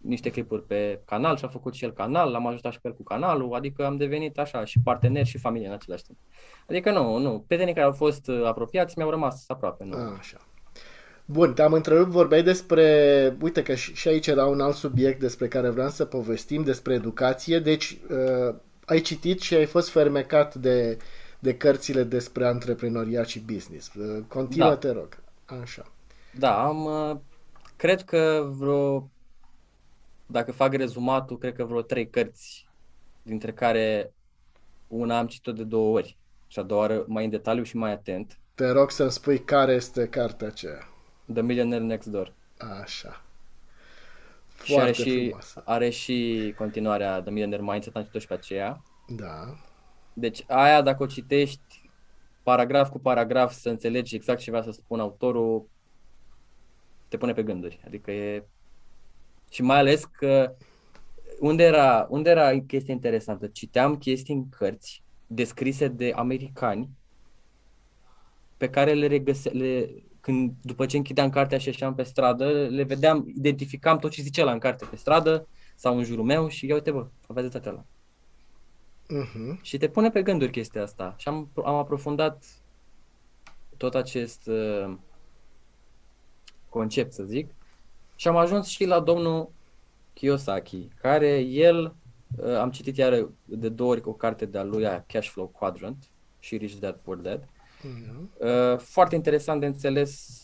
niște 0.00 0.30
clipuri 0.30 0.66
pe 0.66 1.00
canal 1.04 1.36
și 1.36 1.44
a 1.44 1.48
făcut 1.48 1.74
și 1.74 1.84
el 1.84 1.92
canal, 1.92 2.30
l-am 2.30 2.46
ajutat 2.46 2.72
și 2.72 2.80
pe 2.80 2.88
el 2.88 2.94
cu 2.94 3.02
canalul, 3.02 3.54
adică 3.54 3.86
am 3.86 3.96
devenit 3.96 4.38
așa 4.38 4.64
și 4.64 4.80
partener 4.84 5.26
și 5.26 5.38
familie 5.38 5.66
în 5.66 5.72
același 5.72 6.04
timp. 6.04 6.18
Adică 6.68 6.90
nu, 6.90 7.18
nu, 7.18 7.44
prietenii 7.46 7.74
care 7.74 7.86
au 7.86 7.92
fost 7.92 8.28
uh, 8.28 8.44
apropiați 8.44 8.94
mi-au 8.96 9.10
rămas 9.10 9.44
aproape. 9.48 9.84
Nu. 9.84 9.96
A, 9.96 10.16
așa. 10.18 10.36
Bun, 11.24 11.54
te-am 11.54 11.72
întrerupt, 11.72 12.10
vorbeai 12.10 12.42
despre, 12.42 13.36
uite 13.40 13.62
că 13.62 13.74
și 13.74 14.08
aici 14.08 14.26
era 14.26 14.46
un 14.46 14.60
alt 14.60 14.74
subiect 14.74 15.20
despre 15.20 15.48
care 15.48 15.68
vreau 15.68 15.88
să 15.88 16.04
povestim, 16.04 16.62
despre 16.62 16.94
educație, 16.94 17.58
deci 17.58 17.98
uh, 18.10 18.54
ai 18.84 19.00
citit 19.00 19.40
și 19.40 19.54
ai 19.54 19.64
fost 19.64 19.88
fermecat 19.88 20.54
de, 20.54 20.98
de 21.38 21.56
cărțile 21.56 22.02
despre 22.02 22.46
antreprenoriat 22.46 23.26
și 23.26 23.40
business. 23.40 23.94
Uh, 23.94 24.24
continuă, 24.28 24.68
da. 24.68 24.76
te 24.76 24.90
rog. 24.90 25.08
Așa. 25.62 25.82
Da, 26.38 26.64
am, 26.64 26.84
uh, 26.84 27.16
cred 27.76 28.02
că 28.02 28.48
vreo, 28.58 29.08
dacă 30.30 30.52
fac 30.52 30.74
rezumatul, 30.74 31.38
cred 31.38 31.54
că 31.54 31.64
vreo 31.64 31.82
trei 31.82 32.10
cărți, 32.10 32.66
dintre 33.22 33.52
care 33.52 34.12
una 34.88 35.18
am 35.18 35.26
citit-o 35.26 35.52
de 35.52 35.64
două 35.64 35.96
ori 35.96 36.16
și 36.46 36.58
a 36.58 36.62
doua 36.62 36.80
oară 36.80 37.04
mai 37.06 37.24
în 37.24 37.30
detaliu 37.30 37.62
și 37.62 37.76
mai 37.76 37.92
atent. 37.92 38.38
Te 38.54 38.70
rog 38.70 38.90
să-mi 38.90 39.10
spui 39.10 39.38
care 39.38 39.72
este 39.72 40.08
cartea 40.08 40.46
aceea. 40.46 40.88
The 41.32 41.42
Millionaire 41.42 41.84
Next 41.84 42.08
Door. 42.08 42.32
Așa. 42.82 43.24
Foarte 44.46 44.92
și 44.92 45.00
are 45.02 45.10
și, 45.10 45.34
are 45.64 45.90
și 45.90 46.54
continuarea 46.56 47.20
The 47.20 47.30
Millionaire 47.30 47.64
Mindset, 47.64 47.96
am 47.96 48.02
citit 48.02 48.20
și 48.20 48.26
pe 48.26 48.34
aceea. 48.34 48.82
Da. 49.08 49.56
Deci 50.12 50.44
aia, 50.48 50.82
dacă 50.82 51.02
o 51.02 51.06
citești 51.06 51.90
paragraf 52.42 52.90
cu 52.90 52.98
paragraf 52.98 53.52
să 53.52 53.68
înțelegi 53.68 54.14
exact 54.14 54.40
ce 54.40 54.50
vrea 54.50 54.62
să 54.62 54.70
spună 54.70 55.02
autorul, 55.02 55.68
te 57.08 57.16
pune 57.16 57.32
pe 57.32 57.42
gânduri. 57.42 57.80
Adică 57.86 58.10
e... 58.10 58.44
Și 59.50 59.62
mai 59.62 59.78
ales 59.78 60.04
că 60.04 60.54
unde 61.40 61.62
era, 61.62 62.06
unde 62.10 62.30
era 62.30 62.60
chestia 62.66 62.94
interesantă? 62.94 63.46
Citeam 63.46 63.96
chestii 63.96 64.34
în 64.34 64.48
cărți 64.48 65.02
descrise 65.26 65.88
de 65.88 66.12
americani 66.14 66.88
pe 68.56 68.70
care 68.70 68.92
le 68.92 69.06
regăse, 69.06 69.48
le, 69.48 69.90
când, 70.20 70.52
după 70.62 70.86
ce 70.86 70.96
închideam 70.96 71.30
cartea 71.30 71.58
și 71.58 71.66
ieșeam 71.66 71.94
pe 71.94 72.02
stradă, 72.02 72.66
le 72.68 72.82
vedeam, 72.82 73.32
identificam 73.36 73.98
tot 73.98 74.10
ce 74.10 74.22
zicea 74.22 74.44
la 74.44 74.52
în 74.52 74.58
carte 74.58 74.84
pe 74.84 74.96
stradă 74.96 75.48
sau 75.74 75.96
în 75.96 76.04
jurul 76.04 76.24
meu 76.24 76.48
și 76.48 76.66
ia 76.66 76.74
uite 76.74 76.90
bă, 76.90 77.06
aveți 77.26 77.48
dreptate 77.48 77.76
la. 77.76 77.84
Uh-huh. 79.22 79.60
Și 79.62 79.78
te 79.78 79.88
pune 79.88 80.10
pe 80.10 80.22
gânduri 80.22 80.50
chestia 80.50 80.82
asta. 80.82 81.14
Și 81.18 81.28
am, 81.28 81.50
am 81.64 81.74
aprofundat 81.74 82.44
tot 83.76 83.94
acest 83.94 84.46
uh, 84.46 84.94
concept, 86.68 87.12
să 87.12 87.22
zic, 87.22 87.54
și 88.20 88.28
am 88.28 88.36
ajuns 88.36 88.66
și 88.66 88.84
la 88.84 89.00
domnul 89.00 89.50
Kiyosaki, 90.12 90.88
care 91.00 91.38
el, 91.38 91.94
uh, 92.36 92.56
am 92.56 92.70
citit 92.70 92.96
iar 92.96 93.28
de 93.44 93.68
două 93.68 93.90
ori 93.90 94.02
o 94.04 94.12
carte 94.12 94.46
de-a 94.46 94.62
lui, 94.62 94.86
aia, 94.86 95.04
Cash 95.06 95.28
Flow 95.28 95.46
Quadrant 95.46 96.04
și 96.38 96.56
Rich 96.56 96.74
Dad 96.74 96.94
Poor 96.94 97.16
Dad. 97.16 97.44
Uh-huh. 97.44 98.72
Uh, 98.72 98.78
foarte 98.78 99.14
interesant 99.14 99.60
de 99.60 99.66
înțeles 99.66 100.42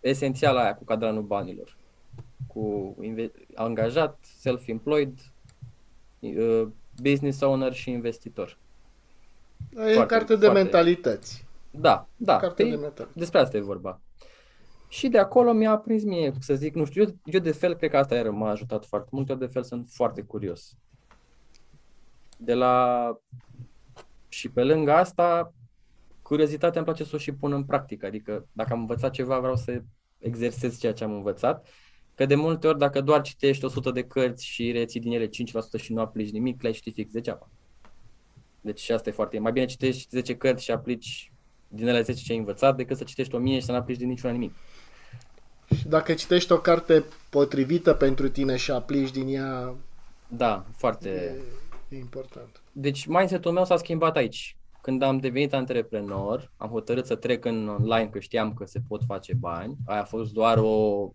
esențial 0.00 0.56
aia 0.56 0.74
cu 0.74 0.84
cadranul 0.84 1.22
banilor. 1.22 1.76
Cu 2.46 2.96
inve- 3.00 3.32
angajat, 3.54 4.18
self-employed, 4.38 5.18
uh, 6.20 6.66
business 7.02 7.40
owner 7.40 7.72
și 7.72 7.90
investitor. 7.90 8.58
E 9.76 10.00
o 10.00 10.06
carte 10.06 10.36
de 10.36 10.44
foarte... 10.44 10.62
mentalități. 10.62 11.44
Da, 11.70 12.06
da. 12.16 12.36
Carte 12.36 12.62
de 12.62 12.68
mentalități. 12.68 13.18
Despre 13.18 13.38
asta 13.38 13.56
e 13.56 13.60
vorba. 13.60 14.00
Și 14.94 15.08
de 15.08 15.18
acolo 15.18 15.52
mi-a 15.52 15.76
prins 15.76 16.04
mie, 16.04 16.32
să 16.38 16.54
zic, 16.54 16.74
nu 16.74 16.84
știu, 16.84 17.02
eu, 17.02 17.16
eu 17.24 17.40
de 17.40 17.52
fel, 17.52 17.74
cred 17.74 17.90
că 17.90 17.96
asta 17.96 18.14
iar 18.14 18.28
m-a 18.28 18.50
ajutat 18.50 18.84
foarte 18.84 19.08
mult, 19.12 19.28
eu 19.28 19.36
de 19.36 19.46
fel 19.46 19.62
sunt 19.62 19.86
foarte 19.88 20.22
curios. 20.22 20.76
De 22.36 22.54
la... 22.54 23.18
Și 24.28 24.48
pe 24.48 24.62
lângă 24.62 24.92
asta, 24.92 25.52
curiozitatea 26.22 26.80
îmi 26.80 26.84
place 26.84 27.04
să 27.04 27.14
o 27.14 27.18
și 27.18 27.32
pun 27.32 27.52
în 27.52 27.64
practică, 27.64 28.06
adică 28.06 28.46
dacă 28.52 28.72
am 28.72 28.80
învățat 28.80 29.10
ceva, 29.10 29.38
vreau 29.38 29.56
să 29.56 29.82
exersez 30.18 30.78
ceea 30.78 30.92
ce 30.92 31.04
am 31.04 31.12
învățat, 31.12 31.66
că 32.14 32.26
de 32.26 32.34
multe 32.34 32.66
ori 32.66 32.78
dacă 32.78 33.00
doar 33.00 33.20
citești 33.20 33.64
100 33.64 33.90
de 33.90 34.02
cărți 34.02 34.46
și 34.46 34.72
reții 34.72 35.00
din 35.00 35.12
ele 35.12 35.26
5% 35.26 35.30
și 35.76 35.92
nu 35.92 36.00
aplici 36.00 36.30
nimic, 36.30 36.62
le-ai 36.62 36.74
ști 36.74 36.92
fix 36.92 37.12
degeaba. 37.12 37.48
Deci 38.60 38.80
și 38.80 38.92
asta 38.92 39.08
e 39.08 39.12
foarte... 39.12 39.38
Mai 39.38 39.52
bine 39.52 39.66
citești 39.66 40.08
10 40.10 40.36
cărți 40.36 40.64
și 40.64 40.70
aplici 40.70 41.32
din 41.68 41.86
ele 41.86 42.02
10 42.02 42.22
ce 42.22 42.32
ai 42.32 42.38
învățat, 42.38 42.76
decât 42.76 42.96
să 42.96 43.04
citești 43.04 43.34
1000 43.34 43.58
și 43.58 43.64
să 43.64 43.72
nu 43.72 43.78
aplici 43.78 43.98
din 43.98 44.08
niciuna 44.08 44.32
nimic. 44.32 44.52
Și 45.74 45.88
dacă 45.88 46.14
citești 46.14 46.52
o 46.52 46.58
carte 46.58 47.04
potrivită 47.30 47.92
pentru 47.92 48.28
tine 48.28 48.56
și 48.56 48.70
aplici 48.70 49.10
din 49.10 49.28
ea... 49.28 49.74
Da, 50.28 50.64
foarte... 50.76 51.08
E, 51.88 51.96
e 51.96 51.98
important. 51.98 52.60
Deci 52.72 53.06
mindset-ul 53.06 53.52
meu 53.52 53.64
s-a 53.64 53.76
schimbat 53.76 54.16
aici. 54.16 54.56
Când 54.80 55.02
am 55.02 55.18
devenit 55.18 55.54
antreprenor, 55.54 56.50
am 56.56 56.68
hotărât 56.68 57.06
să 57.06 57.14
trec 57.14 57.44
în 57.44 57.68
online, 57.68 58.08
că 58.08 58.18
știam 58.18 58.54
că 58.54 58.66
se 58.66 58.80
pot 58.88 59.02
face 59.06 59.34
bani. 59.34 59.76
Aia 59.86 60.00
a 60.00 60.04
fost 60.04 60.32
doar 60.32 60.58
o, 60.58 61.08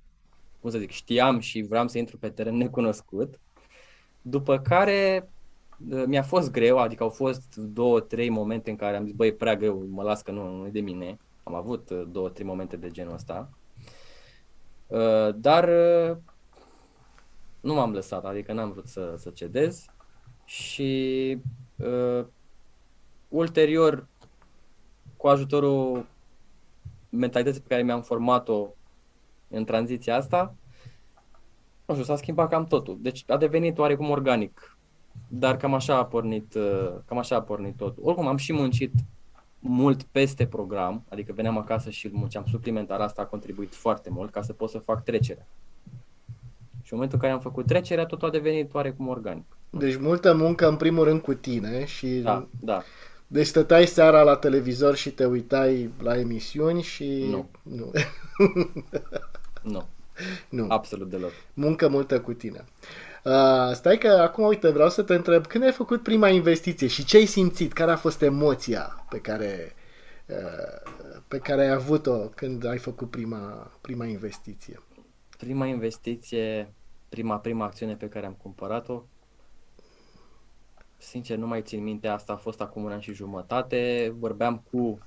cum 0.62 0.70
să 0.70 0.78
zic, 0.78 0.90
știam 0.90 1.40
și 1.40 1.62
vreau 1.62 1.88
să 1.88 1.98
intru 1.98 2.18
pe 2.18 2.30
teren 2.30 2.56
necunoscut. 2.56 3.40
După 4.22 4.60
care 4.60 5.30
mi-a 6.06 6.24
fost 6.24 6.52
greu, 6.52 6.78
adică 6.78 7.04
au 7.04 7.10
fost 7.10 7.56
două, 7.56 8.00
trei 8.00 8.30
momente 8.30 8.70
în 8.70 8.76
care 8.76 8.98
am 8.98 9.06
zis, 9.06 9.14
băi, 9.14 9.34
prea 9.34 9.56
greu, 9.56 9.86
mă 9.90 10.04
las 10.04 10.22
că 10.22 10.32
nu, 10.32 10.58
nu 10.58 10.66
e 10.66 10.70
de 10.70 10.80
mine. 10.80 11.18
Am 11.44 11.56
avut 11.56 11.92
două, 11.92 12.30
trei 12.30 12.46
momente 12.46 12.78
de 12.78 12.90
genul 12.90 13.14
ăsta. 13.14 13.50
Uh, 14.90 15.30
dar 15.36 15.70
uh, 15.70 16.18
nu 17.62 17.74
m-am 17.74 17.92
lăsat, 17.92 18.26
adică 18.26 18.54
n-am 18.54 18.72
vrut 18.72 18.88
să, 18.88 19.16
să 19.18 19.30
cedez 19.30 19.86
și 20.46 21.38
uh, 21.76 22.26
ulterior, 23.28 24.08
cu 25.18 25.28
ajutorul 25.28 26.06
mentalității 27.10 27.62
pe 27.62 27.68
care 27.68 27.84
mi-am 27.84 28.02
format-o 28.02 28.68
în 29.50 29.66
tranziția 29.66 30.16
asta, 30.16 30.56
nu 31.86 31.94
știu, 31.94 32.06
s-a 32.06 32.16
schimbat 32.16 32.50
cam 32.50 32.66
totul. 32.66 32.98
Deci 33.02 33.24
a 33.28 33.38
devenit 33.38 33.78
oarecum 33.78 34.10
organic. 34.10 34.78
Dar 35.28 35.58
cam 35.58 35.74
așa 35.74 35.98
a 35.98 36.06
pornit, 36.06 36.54
uh, 36.54 36.96
cam 37.06 37.18
așa 37.18 37.36
a 37.36 37.42
pornit 37.42 37.78
totul. 37.78 38.04
Oricum 38.06 38.28
am 38.28 38.38
și 38.38 38.54
muncit 38.54 38.92
mult 39.60 40.04
peste 40.04 40.46
program, 40.46 41.04
adică 41.10 41.34
veneam 41.34 41.58
acasă 41.58 41.90
și 41.90 42.10
munceam 42.14 42.46
suplimentar, 42.50 43.00
asta 43.00 43.22
a 43.22 43.26
contribuit 43.26 43.76
foarte 43.76 44.10
mult 44.10 44.32
ca 44.32 44.42
să 44.42 44.54
pot 44.54 44.70
să 44.70 44.78
fac 44.78 45.04
trecerea. 45.04 45.48
Și 46.82 46.94
în 46.94 47.00
momentul 47.00 47.18
în 47.18 47.22
care 47.22 47.34
am 47.34 47.40
făcut 47.40 47.66
trecerea, 47.66 48.06
totul 48.06 48.28
a 48.28 48.32
devenit 48.32 48.74
oarecum 48.74 49.08
organic. 49.08 49.58
Deci 49.70 49.98
multă 49.98 50.34
muncă 50.34 50.68
în 50.68 50.76
primul 50.76 51.04
rând 51.04 51.22
cu 51.22 51.34
tine 51.34 51.86
și... 51.86 52.08
Da, 52.08 52.48
da. 52.60 52.82
Deci 53.28 53.46
stăteai 53.46 53.86
seara 53.86 54.22
la 54.22 54.36
televizor 54.36 54.96
și 54.96 55.12
te 55.12 55.26
uitai 55.26 55.90
la 56.02 56.20
emisiuni 56.20 56.82
și... 56.82 57.26
Nu. 57.30 57.50
Nu. 57.64 57.92
nu. 59.74 59.86
nu. 60.50 60.66
Absolut 60.70 61.10
deloc. 61.10 61.32
Muncă 61.54 61.90
multă 61.90 62.22
cu 62.22 62.34
tine. 62.34 62.64
Uh, 63.24 63.74
stai 63.74 63.98
că 63.98 64.08
acum, 64.08 64.46
uite, 64.46 64.70
vreau 64.70 64.90
să 64.90 65.04
te 65.04 65.14
întreb, 65.14 65.46
când 65.48 65.64
ai 65.64 65.72
făcut 65.72 66.04
prima 66.04 66.30
investiție 66.30 66.88
și 66.88 67.06
ce 67.06 67.18
ai 67.18 67.26
simțit? 67.26 67.74
Care 67.74 67.92
a 67.92 67.96
fost 67.96 68.22
emoția 68.22 69.06
pe 69.10 69.20
care, 69.20 69.74
uh, 70.26 70.92
pe 71.28 71.38
care 71.38 71.62
ai 71.62 71.72
avut-o 71.72 72.18
când 72.18 72.66
ai 72.66 72.78
făcut 72.78 73.10
prima, 73.10 73.72
prima 73.82 74.06
investiție? 74.06 74.82
Prima 75.38 75.66
investiție, 75.66 76.74
prima, 77.10 77.38
prima 77.38 77.66
acțiune 77.66 77.96
pe 77.96 78.08
care 78.08 78.26
am 78.26 78.38
cumpărat-o, 78.42 79.04
sincer 80.98 81.38
nu 81.38 81.48
mai 81.48 81.62
țin 81.62 81.84
minte, 81.84 82.08
asta 82.08 82.34
a 82.34 82.36
fost 82.36 82.62
acum 82.62 82.84
un 82.84 82.92
an 82.92 83.00
și 83.00 83.14
jumătate, 83.14 84.14
vorbeam 84.18 84.64
cu 84.72 85.00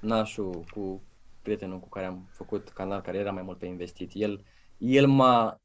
nașul, 0.00 0.64
cu 0.74 1.02
prietenul 1.42 1.80
cu 1.80 1.88
care 1.88 2.06
am 2.06 2.28
făcut 2.30 2.68
canal, 2.68 3.00
care 3.00 3.18
era 3.18 3.30
mai 3.30 3.42
mult 3.42 3.58
pe 3.58 3.66
investit. 3.66 4.10
El, 4.14 4.44
el 4.78 5.06
m-a 5.06 5.60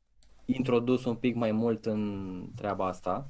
introdus 0.45 1.05
un 1.05 1.15
pic 1.15 1.35
mai 1.35 1.51
mult 1.51 1.85
în 1.85 2.43
treaba 2.55 2.87
asta. 2.87 3.29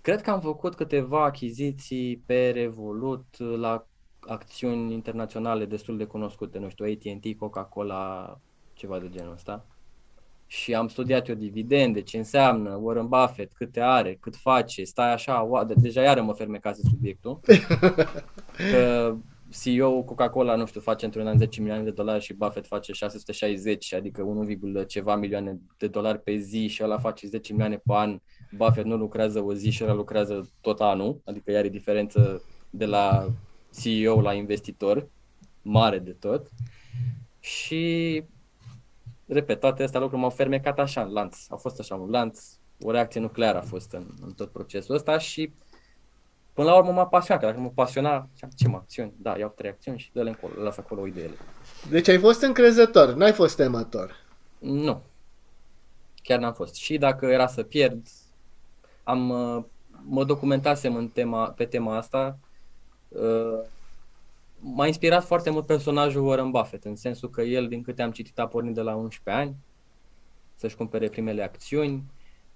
Cred 0.00 0.20
că 0.20 0.30
am 0.30 0.40
făcut 0.40 0.74
câteva 0.74 1.24
achiziții 1.24 2.16
pe 2.26 2.50
Revolut 2.50 3.38
la 3.38 3.86
acțiuni 4.20 4.92
internaționale 4.92 5.64
destul 5.64 5.96
de 5.96 6.04
cunoscute, 6.04 6.58
nu 6.58 6.68
știu, 6.68 6.84
AT&T, 6.84 7.38
Coca-Cola, 7.38 8.38
ceva 8.72 8.98
de 8.98 9.08
genul 9.08 9.32
ăsta. 9.32 9.66
Și 10.46 10.74
am 10.74 10.88
studiat 10.88 11.28
eu 11.28 11.34
dividende, 11.34 12.00
ce 12.02 12.16
înseamnă 12.16 12.78
Warren 12.80 13.08
Buffett, 13.08 13.52
câte 13.52 13.80
are, 13.80 14.14
cât 14.20 14.36
face, 14.36 14.84
stai 14.84 15.12
așa, 15.12 15.40
wow, 15.40 15.64
deja 15.64 16.02
iară 16.02 16.22
mă 16.22 16.32
fermecase 16.32 16.80
subiectul. 16.88 17.40
că 18.72 19.14
CEO 19.60 20.02
Coca-Cola, 20.02 20.54
nu 20.54 20.66
știu, 20.66 20.80
face 20.80 21.04
într-un 21.04 21.26
an 21.26 21.38
10 21.38 21.60
milioane 21.60 21.84
de 21.84 21.90
dolari 21.90 22.22
și 22.22 22.32
Buffett 22.32 22.66
face 22.66 22.92
660, 22.92 23.94
adică 23.94 24.22
1, 24.22 24.82
ceva 24.82 25.16
milioane 25.16 25.60
de 25.78 25.86
dolari 25.86 26.18
pe 26.18 26.36
zi 26.36 26.66
și 26.66 26.82
ăla 26.84 26.98
face 26.98 27.26
10 27.26 27.52
milioane 27.52 27.76
pe 27.76 27.92
an. 27.92 28.18
Buffett 28.56 28.86
nu 28.86 28.96
lucrează 28.96 29.40
o 29.40 29.54
zi 29.54 29.70
și 29.70 29.84
ăla 29.84 29.92
lucrează 29.92 30.50
tot 30.60 30.80
anul, 30.80 31.20
adică 31.24 31.56
are 31.56 31.68
diferență 31.68 32.42
de 32.70 32.84
la 32.84 33.26
CEO 33.80 34.20
la 34.20 34.32
investitor, 34.32 35.08
mare 35.62 35.98
de 35.98 36.12
tot. 36.12 36.48
Și, 37.40 38.24
repet, 39.26 39.60
toate 39.60 39.82
astea 39.82 40.00
lucruri 40.00 40.20
m-au 40.20 40.30
fermecat 40.30 40.78
așa 40.78 41.02
în 41.02 41.12
lanț. 41.12 41.36
A 41.48 41.56
fost 41.56 41.80
așa 41.80 41.94
un 41.94 42.10
lanț, 42.10 42.40
o 42.80 42.90
reacție 42.90 43.20
nucleară 43.20 43.58
a 43.58 43.62
fost 43.62 43.92
în, 43.92 44.06
în 44.20 44.32
tot 44.32 44.50
procesul 44.52 44.94
ăsta 44.94 45.18
și 45.18 45.52
Până 46.52 46.68
la 46.68 46.76
urmă 46.76 46.92
m-a 46.92 47.06
pasionat, 47.06 47.42
că 47.42 47.48
dacă 47.48 47.60
mă 47.60 47.70
pasiona, 47.74 48.28
ce 48.56 48.68
mă, 48.68 48.76
acțiuni, 48.76 49.12
da, 49.16 49.38
iau 49.38 49.52
trei 49.56 49.70
acțiuni 49.70 49.98
și 49.98 50.10
dă-le 50.12 50.28
încolo, 50.28 50.62
las 50.62 50.76
acolo 50.76 51.06
ideile. 51.06 51.34
Deci 51.90 52.08
ai 52.08 52.18
fost 52.18 52.42
încrezător, 52.42 53.14
n-ai 53.14 53.32
fost 53.32 53.56
temător. 53.56 54.16
Nu. 54.58 55.02
Chiar 56.22 56.38
n-am 56.38 56.52
fost. 56.52 56.74
Și 56.74 56.98
dacă 56.98 57.26
era 57.26 57.46
să 57.46 57.62
pierd, 57.62 58.06
am, 59.04 59.30
uh, 59.30 59.64
mă 60.04 60.24
documentasem 60.24 60.96
în 60.96 61.08
tema, 61.08 61.48
pe 61.50 61.64
tema 61.64 61.96
asta. 61.96 62.38
Uh, 63.08 63.60
m-a 64.58 64.86
inspirat 64.86 65.24
foarte 65.24 65.50
mult 65.50 65.66
personajul 65.66 66.26
Warren 66.26 66.50
Buffett, 66.50 66.84
în 66.84 66.96
sensul 66.96 67.30
că 67.30 67.42
el, 67.42 67.68
din 67.68 67.82
câte 67.82 68.02
am 68.02 68.10
citit, 68.10 68.38
a 68.38 68.46
pornit 68.46 68.74
de 68.74 68.80
la 68.80 68.94
11 68.94 69.42
ani 69.42 69.56
să-și 70.54 70.76
cumpere 70.76 71.08
primele 71.08 71.42
acțiuni, 71.42 72.02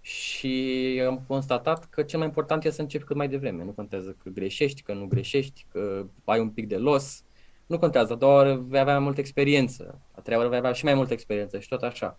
și 0.07 1.03
am 1.07 1.25
constatat 1.27 1.85
că 1.89 2.03
cel 2.03 2.19
mai 2.19 2.29
important 2.29 2.65
e 2.65 2.71
să 2.71 2.81
începi 2.81 3.05
cât 3.05 3.17
mai 3.17 3.29
devreme. 3.29 3.65
Nu 3.65 3.71
contează 3.71 4.17
că 4.23 4.29
greșești, 4.29 4.83
că 4.83 4.93
nu 4.93 5.07
greșești, 5.07 5.67
că 5.73 6.07
ai 6.25 6.41
un 6.41 6.51
pic 6.51 6.69
de 6.69 6.77
los. 6.77 7.25
Nu 7.67 7.79
contează, 7.79 8.15
doar 8.15 8.53
vei 8.53 8.81
avea 8.81 8.95
mai 8.95 9.03
multă 9.03 9.21
experiență. 9.21 10.01
A 10.13 10.21
treia 10.21 10.39
oară 10.39 10.51
vei 10.51 10.59
avea 10.59 10.73
și 10.73 10.85
mai 10.85 10.95
multă 10.95 11.13
experiență 11.13 11.59
și 11.59 11.69
tot 11.69 11.83
așa. 11.83 12.19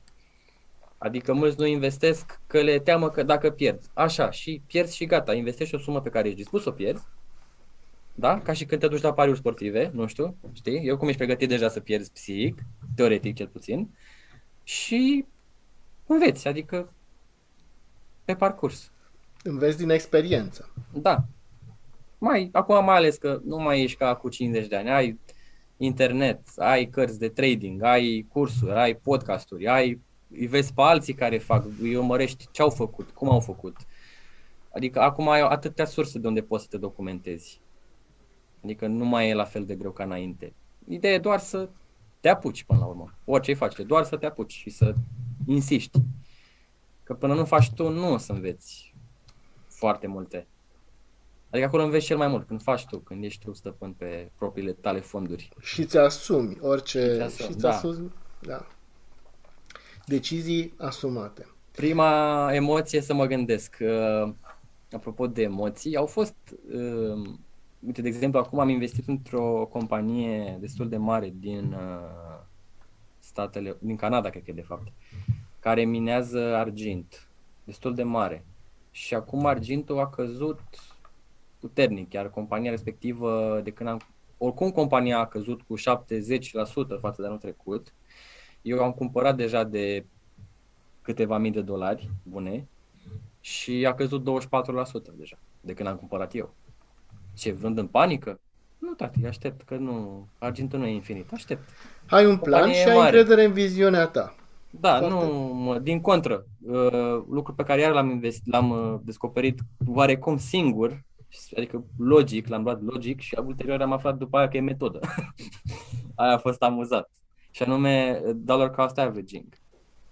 Adică 0.97 1.33
mulți 1.33 1.59
nu 1.59 1.65
investesc 1.65 2.41
că 2.47 2.61
le 2.61 2.79
teamă 2.79 3.09
că 3.09 3.23
dacă 3.23 3.51
pierd. 3.51 3.83
Așa, 3.93 4.31
și 4.31 4.61
pierzi 4.65 4.95
și 4.95 5.05
gata. 5.05 5.33
Investești 5.33 5.75
o 5.75 5.77
sumă 5.77 6.01
pe 6.01 6.09
care 6.09 6.27
ești 6.27 6.39
dispus 6.39 6.61
să 6.63 6.69
o 6.69 6.71
pierzi. 6.71 7.03
Da? 8.15 8.39
Ca 8.39 8.53
și 8.53 8.65
când 8.65 8.81
te 8.81 8.87
duci 8.87 9.01
la 9.01 9.13
pariuri 9.13 9.39
sportive, 9.39 9.91
nu 9.93 10.07
știu, 10.07 10.37
știi? 10.53 10.85
Eu 10.85 10.97
cum 10.97 11.07
ești 11.07 11.19
pregătit 11.19 11.49
deja 11.49 11.69
să 11.69 11.79
pierzi 11.79 12.11
psihic, 12.11 12.61
teoretic 12.95 13.35
cel 13.35 13.47
puțin. 13.47 13.89
Și 14.63 15.25
înveți, 16.07 16.47
adică 16.47 16.91
pe 18.27 18.35
parcurs. 18.35 18.91
Înveți 19.43 19.77
din 19.77 19.89
experiență. 19.89 20.73
Da. 20.93 21.23
Mai, 22.17 22.49
acum 22.51 22.83
mai 22.85 22.95
ales 22.95 23.17
că 23.17 23.39
nu 23.45 23.57
mai 23.57 23.83
ești 23.83 23.97
ca 23.97 24.15
cu 24.15 24.29
50 24.29 24.67
de 24.67 24.75
ani. 24.75 24.89
Ai 24.89 25.19
internet, 25.77 26.39
ai 26.55 26.85
cărți 26.85 27.19
de 27.19 27.29
trading, 27.29 27.83
ai 27.83 28.27
cursuri, 28.29 28.71
ai 28.71 28.95
podcasturi, 28.95 29.67
ai, 29.67 30.01
îi 30.29 30.47
vezi 30.47 30.73
pe 30.73 30.81
alții 30.81 31.13
care 31.13 31.37
fac, 31.37 31.65
îi 31.81 31.95
urmărești 31.95 32.47
ce 32.51 32.61
au 32.61 32.69
făcut, 32.69 33.09
cum 33.09 33.29
au 33.29 33.39
făcut. 33.39 33.75
Adică 34.73 34.99
acum 34.99 35.29
ai 35.29 35.41
atâtea 35.41 35.85
surse 35.85 36.19
de 36.19 36.27
unde 36.27 36.41
poți 36.41 36.63
să 36.63 36.69
te 36.69 36.77
documentezi. 36.77 37.61
Adică 38.63 38.87
nu 38.87 39.05
mai 39.05 39.29
e 39.29 39.33
la 39.33 39.43
fel 39.43 39.65
de 39.65 39.75
greu 39.75 39.91
ca 39.91 40.03
înainte. 40.03 40.53
Ideea 40.87 41.13
e 41.13 41.19
doar 41.19 41.39
să 41.39 41.69
te 42.19 42.29
apuci 42.29 42.63
până 42.63 42.79
la 42.79 42.85
urmă. 42.85 43.13
Orice 43.25 43.53
face, 43.53 43.83
doar 43.83 44.03
să 44.03 44.17
te 44.17 44.25
apuci 44.25 44.53
și 44.53 44.69
să 44.69 44.93
insisti. 45.45 46.01
Că 47.07 47.13
până 47.13 47.33
nu 47.33 47.45
faci 47.45 47.71
tu, 47.71 47.89
nu 47.89 48.13
o 48.13 48.17
să 48.17 48.31
înveți 48.31 48.93
foarte 49.67 50.07
multe. 50.07 50.47
Adică 51.49 51.67
acolo 51.67 51.83
înveți 51.83 52.05
cel 52.05 52.17
mai 52.17 52.27
mult, 52.27 52.47
când 52.47 52.61
faci 52.61 52.85
tu, 52.85 52.97
când 52.97 53.23
ești 53.23 53.45
tu 53.45 53.53
stăpân 53.53 53.93
pe 53.93 54.31
propriile 54.37 54.71
tale 54.71 54.99
fonduri. 54.99 55.49
Și 55.59 55.85
ți 55.85 55.97
asumi 55.97 56.57
orice... 56.61 56.99
Și 56.99 57.17
ți-asumi, 57.17 57.47
și 57.47 57.53
ți 57.53 57.59
da. 57.59 57.69
asumi, 57.69 58.11
da. 58.41 58.67
Decizii 60.05 60.73
asumate. 60.77 61.47
Prima 61.71 62.49
emoție 62.53 63.01
să 63.01 63.13
mă 63.13 63.25
gândesc, 63.25 63.77
uh, 63.81 64.33
apropo 64.91 65.27
de 65.27 65.41
emoții, 65.41 65.95
au 65.95 66.05
fost, 66.05 66.35
uh, 66.73 67.29
uite, 67.79 68.01
de 68.01 68.07
exemplu, 68.07 68.39
acum 68.39 68.59
am 68.59 68.69
investit 68.69 69.07
într-o 69.07 69.67
companie 69.71 70.57
destul 70.59 70.89
de 70.89 70.97
mare 70.97 71.33
din 71.35 71.73
uh, 71.73 72.43
statele, 73.19 73.77
din 73.79 73.95
Canada, 73.95 74.29
cred 74.29 74.43
că 74.43 74.51
e 74.51 74.53
de 74.53 74.61
fapt, 74.61 74.91
care 75.67 75.85
minează 75.85 76.55
argint, 76.55 77.27
destul 77.63 77.95
de 77.95 78.03
mare. 78.03 78.45
Și 78.91 79.13
acum 79.13 79.45
argintul 79.45 79.99
a 79.99 80.09
căzut 80.09 80.59
puternic, 81.59 82.13
iar 82.13 82.29
compania 82.29 82.71
respectivă, 82.71 83.59
de 83.63 83.71
când 83.71 83.89
am, 83.89 84.01
oricum 84.37 84.71
compania 84.71 85.17
a 85.19 85.27
căzut 85.27 85.61
cu 85.61 85.77
70% 85.77 85.81
față 86.99 87.21
de 87.21 87.27
anul 87.27 87.37
trecut, 87.37 87.93
eu 88.61 88.83
am 88.83 88.91
cumpărat 88.91 89.35
deja 89.35 89.63
de 89.63 90.05
câteva 91.01 91.37
mii 91.37 91.51
de 91.51 91.61
dolari 91.61 92.09
bune 92.23 92.67
și 93.41 93.85
a 93.85 93.93
căzut 93.93 94.21
24% 94.21 94.25
deja 95.17 95.37
de 95.61 95.73
când 95.73 95.87
am 95.87 95.95
cumpărat 95.95 96.35
eu. 96.35 96.53
Ce, 97.33 97.51
vând 97.51 97.77
în 97.77 97.87
panică? 97.87 98.39
Nu, 98.77 98.93
tati, 98.93 99.25
aștept 99.25 99.61
că 99.61 99.75
nu, 99.75 100.27
argintul 100.37 100.79
nu 100.79 100.85
e 100.85 100.93
infinit, 100.93 101.31
aștept. 101.33 101.69
Ai 102.09 102.25
un 102.25 102.37
plan 102.37 102.59
Companie 102.61 102.81
și 102.81 102.87
ai 102.87 102.95
mare. 102.95 103.17
încredere 103.17 103.45
în 103.45 103.53
viziunea 103.53 104.07
ta. 104.07 104.35
Da, 104.69 104.97
Foarte. 104.97 105.07
nu, 105.15 105.33
mă, 105.53 105.79
din 105.79 106.01
contră, 106.01 106.45
uh, 106.61 107.23
lucru 107.29 107.53
pe 107.53 107.63
care 107.63 107.81
iar 107.81 107.93
l-am, 107.93 108.09
investit, 108.09 108.51
l-am 108.51 108.69
uh, 108.69 108.99
descoperit 109.03 109.59
oarecum 109.85 110.37
singur, 110.37 111.03
adică 111.55 111.85
logic, 111.97 112.47
l-am 112.47 112.63
luat 112.63 112.81
logic 112.81 113.19
și 113.19 113.37
ulterior 113.45 113.81
am 113.81 113.91
aflat 113.91 114.17
după 114.17 114.37
aia 114.37 114.47
că 114.47 114.57
e 114.57 114.61
metodă. 114.61 114.99
aia 116.15 116.33
a 116.33 116.37
fost 116.37 116.61
amuzat. 116.61 117.11
Și 117.51 117.63
anume 117.63 118.21
uh, 118.25 118.31
dollar 118.35 118.71
cost 118.71 118.97
averaging. 118.97 119.57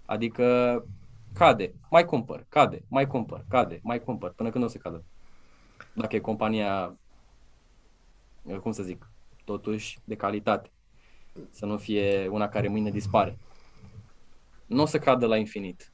Adică 0.04 0.84
cade, 1.32 1.74
mai 1.90 2.04
cumpăr, 2.04 2.46
cade, 2.48 2.84
mai 2.88 3.06
cumpăr, 3.06 3.44
cade, 3.48 3.80
mai 3.82 4.00
cumpăr, 4.00 4.32
până 4.36 4.50
când 4.50 4.64
o 4.64 4.68
să 4.68 4.78
cadă. 4.78 5.04
Dacă 5.92 6.16
e 6.16 6.18
compania, 6.18 6.96
uh, 8.42 8.56
cum 8.56 8.72
să 8.72 8.82
zic, 8.82 9.10
totuși 9.44 9.98
de 10.04 10.14
calitate. 10.14 10.70
Să 11.50 11.66
nu 11.66 11.76
fie 11.76 12.28
una 12.28 12.48
care 12.48 12.68
mâine 12.68 12.90
dispare 12.90 13.38
nu 14.66 14.82
o 14.82 14.86
să 14.86 14.98
cadă 14.98 15.26
la 15.26 15.36
infinit. 15.36 15.92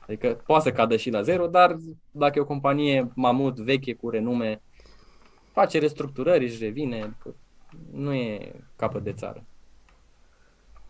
Adică 0.00 0.42
poate 0.46 0.62
să 0.62 0.72
cadă 0.72 0.96
și 0.96 1.10
la 1.10 1.22
zero, 1.22 1.46
dar 1.46 1.76
dacă 2.10 2.38
e 2.38 2.42
o 2.42 2.46
companie 2.46 3.10
mamut, 3.14 3.58
veche, 3.58 3.94
cu 3.94 4.10
renume, 4.10 4.62
face 5.52 5.78
restructurări, 5.78 6.44
își 6.44 6.62
revine, 6.64 7.02
adică 7.02 7.34
nu 7.92 8.12
e 8.14 8.52
capăt 8.76 9.02
de 9.02 9.12
țară. 9.12 9.44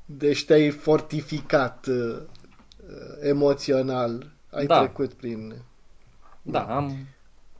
Deci 0.04 0.44
te-ai 0.44 0.70
fortificat 0.70 1.86
uh, 1.86 2.22
emoțional. 3.22 4.32
Ai 4.50 4.66
Da. 4.66 4.78
trecut 4.78 5.12
prin... 5.12 5.54
Da, 6.42 6.76
am, 6.76 7.06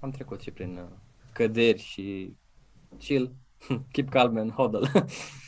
am 0.01 0.11
trecut 0.11 0.41
și 0.41 0.51
prin 0.51 0.77
uh, 0.77 0.89
căderi 1.33 1.79
și 1.79 2.37
chill, 2.99 3.33
keep 3.93 4.09
calm 4.09 4.37
and 4.37 4.51
hodl. 4.53 4.85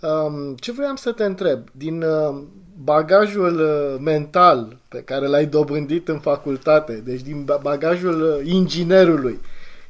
Um, 0.00 0.54
ce 0.54 0.72
vreau 0.72 0.96
să 0.96 1.12
te 1.12 1.24
întreb? 1.24 1.68
Din 1.72 2.02
uh, 2.02 2.42
bagajul 2.82 3.60
uh, 3.60 4.00
mental 4.00 4.76
pe 4.88 5.02
care 5.02 5.26
l-ai 5.26 5.46
dobândit 5.46 6.08
în 6.08 6.18
facultate, 6.18 6.92
deci 7.04 7.20
din 7.20 7.44
ba- 7.44 7.58
bagajul 7.62 8.22
uh, 8.22 8.52
inginerului, 8.52 9.40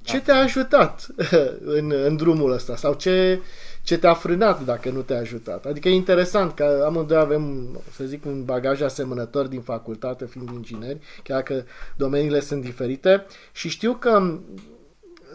ce 0.03 0.16
Da. 0.16 0.23
te-a 0.23 0.42
ajutat 0.42 1.07
în, 1.79 1.92
în 2.05 2.16
drumul 2.16 2.53
ăsta? 2.53 2.77
Sau 2.77 2.94
ce, 2.94 3.40
ce 3.83 3.99
te-a 3.99 4.14
frânat 4.14 4.64
dacă 4.64 4.90
nu 4.90 5.01
te-a 5.01 5.18
ajutat? 5.18 5.64
Adică 5.66 5.88
e 5.88 5.94
interesant 5.94 6.55
că 6.55 6.83
amândoi 6.87 7.18
avem, 7.18 7.68
să 7.92 8.05
zic, 8.05 8.25
un 8.25 8.44
bagaj 8.44 8.81
asemănător 8.83 9.47
din 9.47 9.61
facultate, 9.61 10.27
fiind 10.27 10.49
ingineri, 10.53 10.99
chiar 11.23 11.42
că 11.42 11.62
domeniile 11.97 12.40
sunt 12.40 12.62
diferite 12.62 13.27
și 13.53 13.68
știu 13.68 13.92
că 13.92 14.38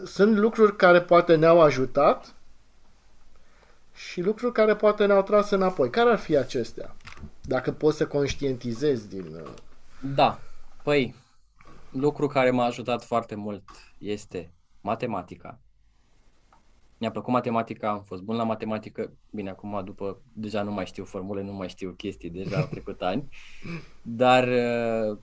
sunt 0.04 0.36
lucruri 0.36 0.76
care 0.76 1.00
poate 1.00 1.34
ne-au 1.34 1.60
ajutat 1.60 2.34
și 3.94 4.20
lucruri 4.20 4.52
care 4.52 4.76
poate 4.76 5.06
ne-au 5.06 5.22
tras 5.22 5.50
înapoi. 5.50 5.90
Care 5.90 6.10
ar 6.10 6.18
fi 6.18 6.36
acestea? 6.36 6.94
Dacă 7.40 7.72
poți 7.72 7.96
să 7.96 8.06
conștientizezi 8.06 9.08
din... 9.08 9.26
uh, 9.34 9.50
Da, 10.14 10.38
păi, 10.82 11.14
lucru 11.90 12.26
care 12.26 12.50
m-a 12.50 12.64
ajutat 12.64 13.04
foarte 13.04 13.34
mult 13.34 13.62
este 13.98 14.52
matematica. 14.80 15.58
Mi-a 16.98 17.10
plăcut 17.10 17.32
matematica, 17.32 17.90
am 17.90 18.02
fost 18.02 18.22
bun 18.22 18.36
la 18.36 18.42
matematică. 18.42 19.12
Bine, 19.30 19.50
acum 19.50 19.82
după, 19.84 20.20
deja 20.32 20.62
nu 20.62 20.72
mai 20.72 20.86
știu 20.86 21.04
formule, 21.04 21.42
nu 21.42 21.52
mai 21.52 21.68
știu 21.68 21.90
chestii, 21.90 22.30
deja 22.30 22.56
au 22.58 22.66
trecut 22.66 23.02
ani. 23.02 23.28
Dar 24.02 24.48
uh, 24.48 25.18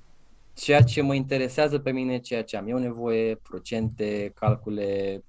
ceea 0.53 0.81
ce 0.81 1.01
mă 1.01 1.13
interesează 1.13 1.79
pe 1.79 1.91
mine, 1.91 2.19
ceea 2.19 2.43
ce 2.43 2.57
am 2.57 2.67
eu 2.67 2.77
nevoie, 2.77 3.35
procente, 3.35 4.31
calcule, 4.35 5.23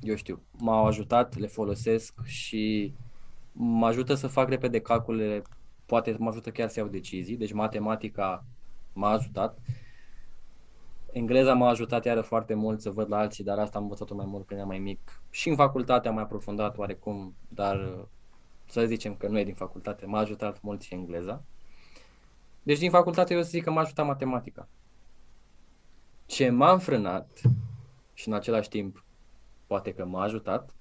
eu 0.00 0.14
știu, 0.14 0.42
m-au 0.58 0.86
ajutat, 0.86 1.38
le 1.38 1.46
folosesc 1.46 2.14
și 2.24 2.94
mă 3.52 3.86
ajută 3.86 4.14
să 4.14 4.26
fac 4.26 4.48
repede 4.48 4.80
calculele, 4.80 5.42
poate 5.86 6.16
mă 6.18 6.28
ajută 6.28 6.50
chiar 6.50 6.68
să 6.68 6.78
iau 6.78 6.88
decizii, 6.88 7.36
deci 7.36 7.52
matematica 7.52 8.44
m-a 8.92 9.10
ajutat. 9.10 9.58
Engleza 11.12 11.54
m-a 11.54 11.68
ajutat 11.68 12.04
iară 12.04 12.20
foarte 12.20 12.54
mult 12.54 12.80
să 12.80 12.90
văd 12.90 13.10
la 13.10 13.18
alții, 13.18 13.44
dar 13.44 13.58
asta 13.58 13.78
am 13.78 13.84
învățat-o 13.84 14.14
mai 14.14 14.26
mult 14.26 14.46
când 14.46 14.58
eram 14.58 14.70
mai 14.70 14.78
mic. 14.78 15.22
Și 15.30 15.48
în 15.48 15.56
facultate 15.56 16.08
am 16.08 16.14
mai 16.14 16.22
aprofundat 16.22 16.78
oarecum, 16.78 17.34
dar 17.48 17.76
uh, 17.76 18.04
să 18.66 18.86
zicem 18.86 19.14
că 19.14 19.28
nu 19.28 19.38
e 19.38 19.44
din 19.44 19.54
facultate, 19.54 20.06
m-a 20.06 20.18
ajutat 20.18 20.62
mult 20.62 20.82
și 20.82 20.94
engleza. 20.94 21.42
Deci 22.62 22.78
din 22.78 22.90
facultate 22.90 23.34
eu 23.34 23.42
să 23.42 23.48
zic 23.48 23.64
că 23.64 23.70
m-a 23.70 23.80
ajutat 23.80 24.06
matematica. 24.06 24.68
Ce 26.26 26.50
m-a 26.50 26.72
înfrânat 26.72 27.40
și 28.14 28.28
în 28.28 28.34
același 28.34 28.68
timp 28.68 29.04
poate 29.70 29.92
că 29.92 30.04
m-a 30.04 30.22
ajutat, 30.22 30.74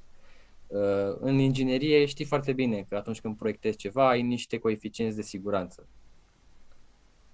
uh, 0.68 1.16
în 1.20 1.38
inginerie 1.38 2.06
știi 2.06 2.26
foarte 2.26 2.54
bine 2.54 2.86
că 2.90 2.96
atunci 2.96 3.22
când 3.22 3.38
proiectezi 3.38 3.78
ceva 3.78 4.10
ai 4.10 4.22
niște 4.22 4.58
coeficienți 4.58 5.16
de 5.16 5.22
siguranță. 5.22 5.88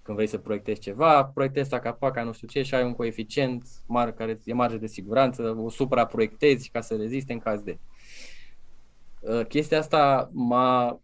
Când 0.02 0.16
vrei 0.16 0.28
să 0.28 0.38
proiectezi 0.38 0.80
ceva, 0.80 1.24
proiectezi 1.24 1.70
capaca, 1.70 2.22
nu 2.22 2.32
știu 2.32 2.48
ce, 2.48 2.62
și 2.62 2.74
ai 2.74 2.84
un 2.84 2.94
coeficient 2.94 3.66
mare 3.86 4.12
care 4.12 4.40
e 4.44 4.52
marge 4.52 4.76
de 4.76 4.86
siguranță, 4.86 5.42
o 5.42 5.70
supraproiectezi 5.70 6.68
ca 6.68 6.80
să 6.80 6.96
reziste 6.96 7.32
în 7.32 7.38
caz 7.38 7.60
de. 7.60 7.78
Uh, 9.20 9.46
Chestia 9.46 9.78
asta 9.78 10.30
m-a 10.32 11.00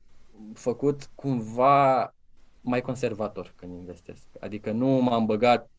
făcut 0.55 1.11
cumva 1.15 2.15
mai 2.61 2.81
conservator 2.81 3.53
când 3.57 3.73
investesc. 3.73 4.27
Adică 4.41 4.71
nu 4.73 4.89
m-am 4.89 5.27
băgat, 5.27 5.71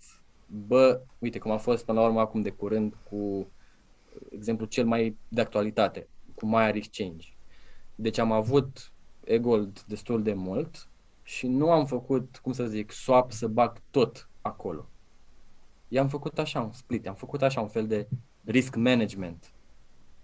bă, 0.47 1.01
uite 1.19 1.39
cum 1.39 1.51
a 1.51 1.57
fost 1.57 1.85
până 1.85 1.99
la 1.99 2.05
urmă 2.05 2.19
acum 2.19 2.41
de 2.41 2.49
curând 2.49 2.93
cu 3.09 3.47
exemplu 4.31 4.65
cel 4.65 4.85
mai 4.85 5.17
de 5.27 5.41
actualitate, 5.41 6.07
cu 6.35 6.45
Maiar 6.45 6.75
Exchange. 6.75 7.27
Deci 7.95 8.17
am 8.17 8.31
avut 8.31 8.91
e-gold 9.23 9.81
destul 9.87 10.23
de 10.23 10.33
mult 10.33 10.87
și 11.23 11.47
nu 11.47 11.71
am 11.71 11.85
făcut, 11.85 12.39
cum 12.41 12.51
să 12.53 12.65
zic, 12.65 12.91
swap 12.91 13.31
să 13.31 13.47
bag 13.47 13.77
tot 13.91 14.29
acolo. 14.41 14.89
I-am 15.87 16.07
făcut 16.07 16.39
așa 16.39 16.61
un 16.61 16.71
split, 16.71 17.07
am 17.07 17.13
făcut 17.13 17.41
așa 17.41 17.61
un 17.61 17.67
fel 17.67 17.87
de 17.87 18.07
risk 18.45 18.75
management. 18.75 19.51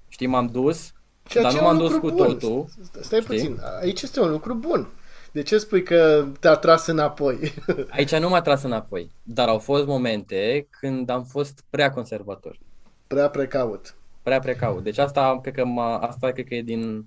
Știi, 0.08 0.28
m-am 0.28 0.47
dus, 0.47 0.93
Ceea 1.23 1.43
dar 1.43 1.54
ce 1.54 1.60
nu 1.60 1.65
e 1.65 1.67
un 1.67 1.75
m-am 1.75 1.86
dus 1.86 1.93
lucru 1.93 2.10
cu 2.10 2.15
bun. 2.15 2.28
totul. 2.28 2.65
Stai 3.02 3.21
știi? 3.21 3.36
puțin, 3.36 3.60
aici 3.82 4.02
este 4.02 4.21
un 4.21 4.30
lucru 4.32 4.54
bun. 4.54 4.88
De 5.32 5.41
ce 5.41 5.58
spui 5.58 5.84
că 5.84 6.28
te-a 6.39 6.56
tras 6.56 6.86
înapoi? 6.86 7.54
Aici 7.89 8.15
nu 8.15 8.30
m-a 8.30 8.41
tras 8.41 8.63
înapoi, 8.63 9.12
dar 9.23 9.47
au 9.47 9.60
fost 9.60 9.86
momente 9.86 10.67
când 10.69 11.10
am 11.10 11.23
fost 11.23 11.63
prea 11.69 11.91
conservator. 11.91 12.60
Prea 13.09 13.29
precaut. 13.29 13.95
prea 14.23 14.39
precaut. 14.39 14.83
Deci 14.83 14.97
asta 14.97 15.39
cred 15.41 15.53
că, 15.53 15.65
m-a, 15.65 15.97
asta 15.97 16.31
cred 16.31 16.45
că 16.47 16.55
e 16.55 16.61
din 16.61 17.05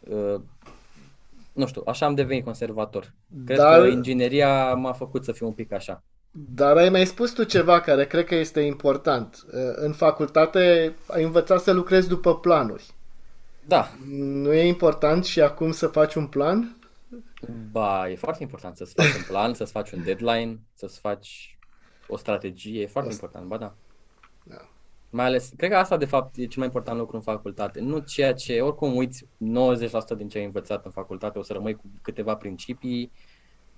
uh, 0.00 0.40
nu 1.52 1.66
știu, 1.66 1.82
așa 1.86 2.06
am 2.06 2.14
devenit 2.14 2.44
conservator. 2.44 3.12
Cred 3.44 3.56
Dar, 3.58 3.80
că 3.80 3.86
ingineria 3.86 4.74
m-a 4.74 4.92
făcut 4.92 5.24
să 5.24 5.32
fiu 5.32 5.46
un 5.46 5.52
pic 5.52 5.72
așa. 5.72 6.02
dar 6.30 6.76
ai 6.76 6.88
mai 6.90 7.06
spus 7.06 7.30
tu 7.32 7.44
ceva 7.44 7.80
care 7.80 8.06
cred 8.06 8.24
că 8.24 8.34
este 8.34 8.60
important. 8.60 9.44
Uh, 9.46 9.52
În 9.74 9.92
facultate 9.92 10.94
ai 11.06 11.22
învățat 11.24 11.60
să 11.60 11.72
lucrezi 11.72 12.08
după 12.08 12.38
planuri. 12.38 12.94
Da, 13.66 13.90
Nu 14.08 14.52
e 14.52 14.66
important 14.66 15.24
și 15.24 15.40
acum 15.40 15.70
să 15.72 15.86
faci 15.86 16.14
un 16.14 16.26
plan? 16.26 16.76
ba, 17.70 18.08
e 18.10 18.16
foarte 18.16 18.42
important 18.42 18.76
să-ți 18.76 18.94
faci 18.94 19.14
un 19.14 19.22
plan, 19.28 19.54
să-ți 19.54 19.72
faci 19.72 19.90
un 19.90 20.02
deadline, 20.04 20.60
să-ți 20.74 20.98
faci 21.00 21.58
o 22.08 22.16
strategie, 22.16 22.82
e 22.82 22.86
foarte 22.86 23.12
important, 23.12 23.46
ba 23.46 23.56
da. 23.56 23.74
Da. 24.42 24.68
Mai 25.10 25.24
ales, 25.24 25.52
cred 25.56 25.70
că 25.70 25.76
asta 25.76 25.96
de 25.96 26.04
fapt 26.04 26.36
e 26.36 26.46
cel 26.46 26.56
mai 26.56 26.66
important 26.66 26.98
lucru 26.98 27.16
în 27.16 27.22
facultate. 27.22 27.80
Nu 27.80 27.98
ceea 27.98 28.34
ce, 28.34 28.60
oricum 28.60 28.96
uiți 28.96 29.24
90% 29.24 30.16
din 30.16 30.28
ce 30.28 30.38
ai 30.38 30.44
învățat 30.44 30.84
în 30.84 30.90
facultate, 30.90 31.38
o 31.38 31.42
să 31.42 31.52
rămâi 31.52 31.74
cu 31.74 31.90
câteva 32.02 32.36
principii, 32.36 33.12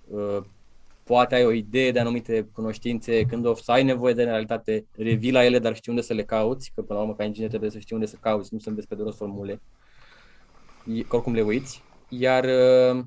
uh, 0.09 0.43
poate 1.05 1.35
ai 1.35 1.45
o 1.45 1.53
idee 1.53 1.91
de 1.91 2.01
anumite 2.01 2.49
cunoștințe, 2.53 3.25
când 3.25 3.47
o 3.47 3.55
să 3.55 3.73
ai 3.73 3.83
nevoie 3.83 4.15
de 4.15 4.23
în 4.23 4.29
realitate, 4.29 4.87
revii 4.97 5.33
la 5.33 5.45
ele, 5.45 5.59
dar 5.59 5.75
știi 5.75 5.93
unde 5.93 6.05
să 6.05 6.13
le 6.13 6.25
cauți, 6.25 6.73
că 6.75 6.83
până 6.83 6.99
la 6.99 7.05
urmă 7.05 7.17
ca 7.17 7.25
inginer 7.25 7.49
trebuie 7.49 7.71
să 7.71 7.79
știi 7.79 7.95
unde 7.95 8.07
să 8.09 8.17
cauți, 8.21 8.55
nu 8.55 8.59
sunt 8.59 8.75
despre 8.75 8.97
de 8.97 9.03
rost 9.03 9.17
formule, 9.17 9.61
E- 10.87 11.03
că 11.03 11.17
oricum 11.17 11.35
le 11.35 11.43
uiți. 11.43 11.83
Iar 12.09 12.45
uh, 12.45 13.05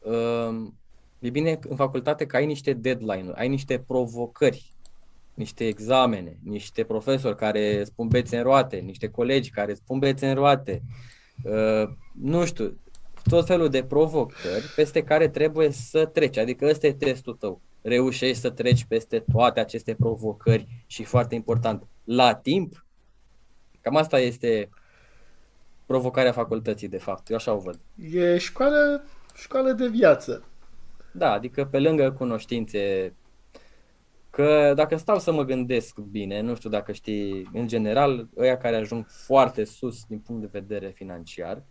uh, 0.00 0.68
e 1.18 1.30
bine 1.30 1.58
în 1.68 1.76
facultate 1.76 2.26
că 2.26 2.36
ai 2.36 2.46
niște 2.46 2.72
deadline-uri, 2.72 3.38
ai 3.38 3.48
niște 3.48 3.78
provocări, 3.78 4.75
niște 5.36 5.66
examene, 5.66 6.38
niște 6.42 6.84
profesori 6.84 7.36
care 7.36 7.84
spun 7.84 8.08
bețe 8.08 8.36
în 8.36 8.42
roate, 8.42 8.76
niște 8.76 9.08
colegi 9.08 9.50
care 9.50 9.74
spun 9.74 9.98
bețe 9.98 10.28
în 10.28 10.34
roate, 10.34 10.82
uh, 11.44 11.88
nu 12.20 12.44
știu, 12.44 12.78
tot 13.28 13.46
felul 13.46 13.68
de 13.68 13.84
provocări 13.84 14.72
peste 14.76 15.02
care 15.02 15.28
trebuie 15.28 15.70
să 15.70 16.06
treci. 16.06 16.36
Adică 16.36 16.66
ăsta 16.66 16.86
e 16.86 16.92
testul 16.92 17.34
tău. 17.34 17.60
Reușești 17.82 18.40
să 18.40 18.50
treci 18.50 18.84
peste 18.84 19.24
toate 19.32 19.60
aceste 19.60 19.94
provocări 19.94 20.84
și 20.86 21.04
foarte 21.04 21.34
important, 21.34 21.86
la 22.04 22.34
timp. 22.34 22.84
Cam 23.80 23.96
asta 23.96 24.18
este 24.18 24.68
provocarea 25.86 26.32
facultății, 26.32 26.88
de 26.88 26.98
fapt. 26.98 27.30
Eu 27.30 27.36
așa 27.36 27.52
o 27.52 27.58
văd. 27.58 27.78
E 28.12 28.38
școală, 28.38 29.04
școală 29.34 29.72
de 29.72 29.88
viață. 29.88 30.44
Da, 31.12 31.32
adică 31.32 31.64
pe 31.64 31.78
lângă 31.78 32.12
cunoștințe, 32.12 33.12
că 34.36 34.72
dacă 34.74 34.96
stau 34.96 35.18
să 35.18 35.32
mă 35.32 35.44
gândesc 35.44 35.98
bine, 35.98 36.40
nu 36.40 36.54
știu 36.54 36.70
dacă 36.70 36.92
știi, 36.92 37.48
în 37.52 37.66
general, 37.66 38.28
ăia 38.36 38.56
care 38.56 38.76
ajung 38.76 39.06
foarte 39.06 39.64
sus 39.64 40.04
din 40.04 40.18
punct 40.18 40.40
de 40.40 40.48
vedere 40.52 40.88
financiar, 40.88 41.62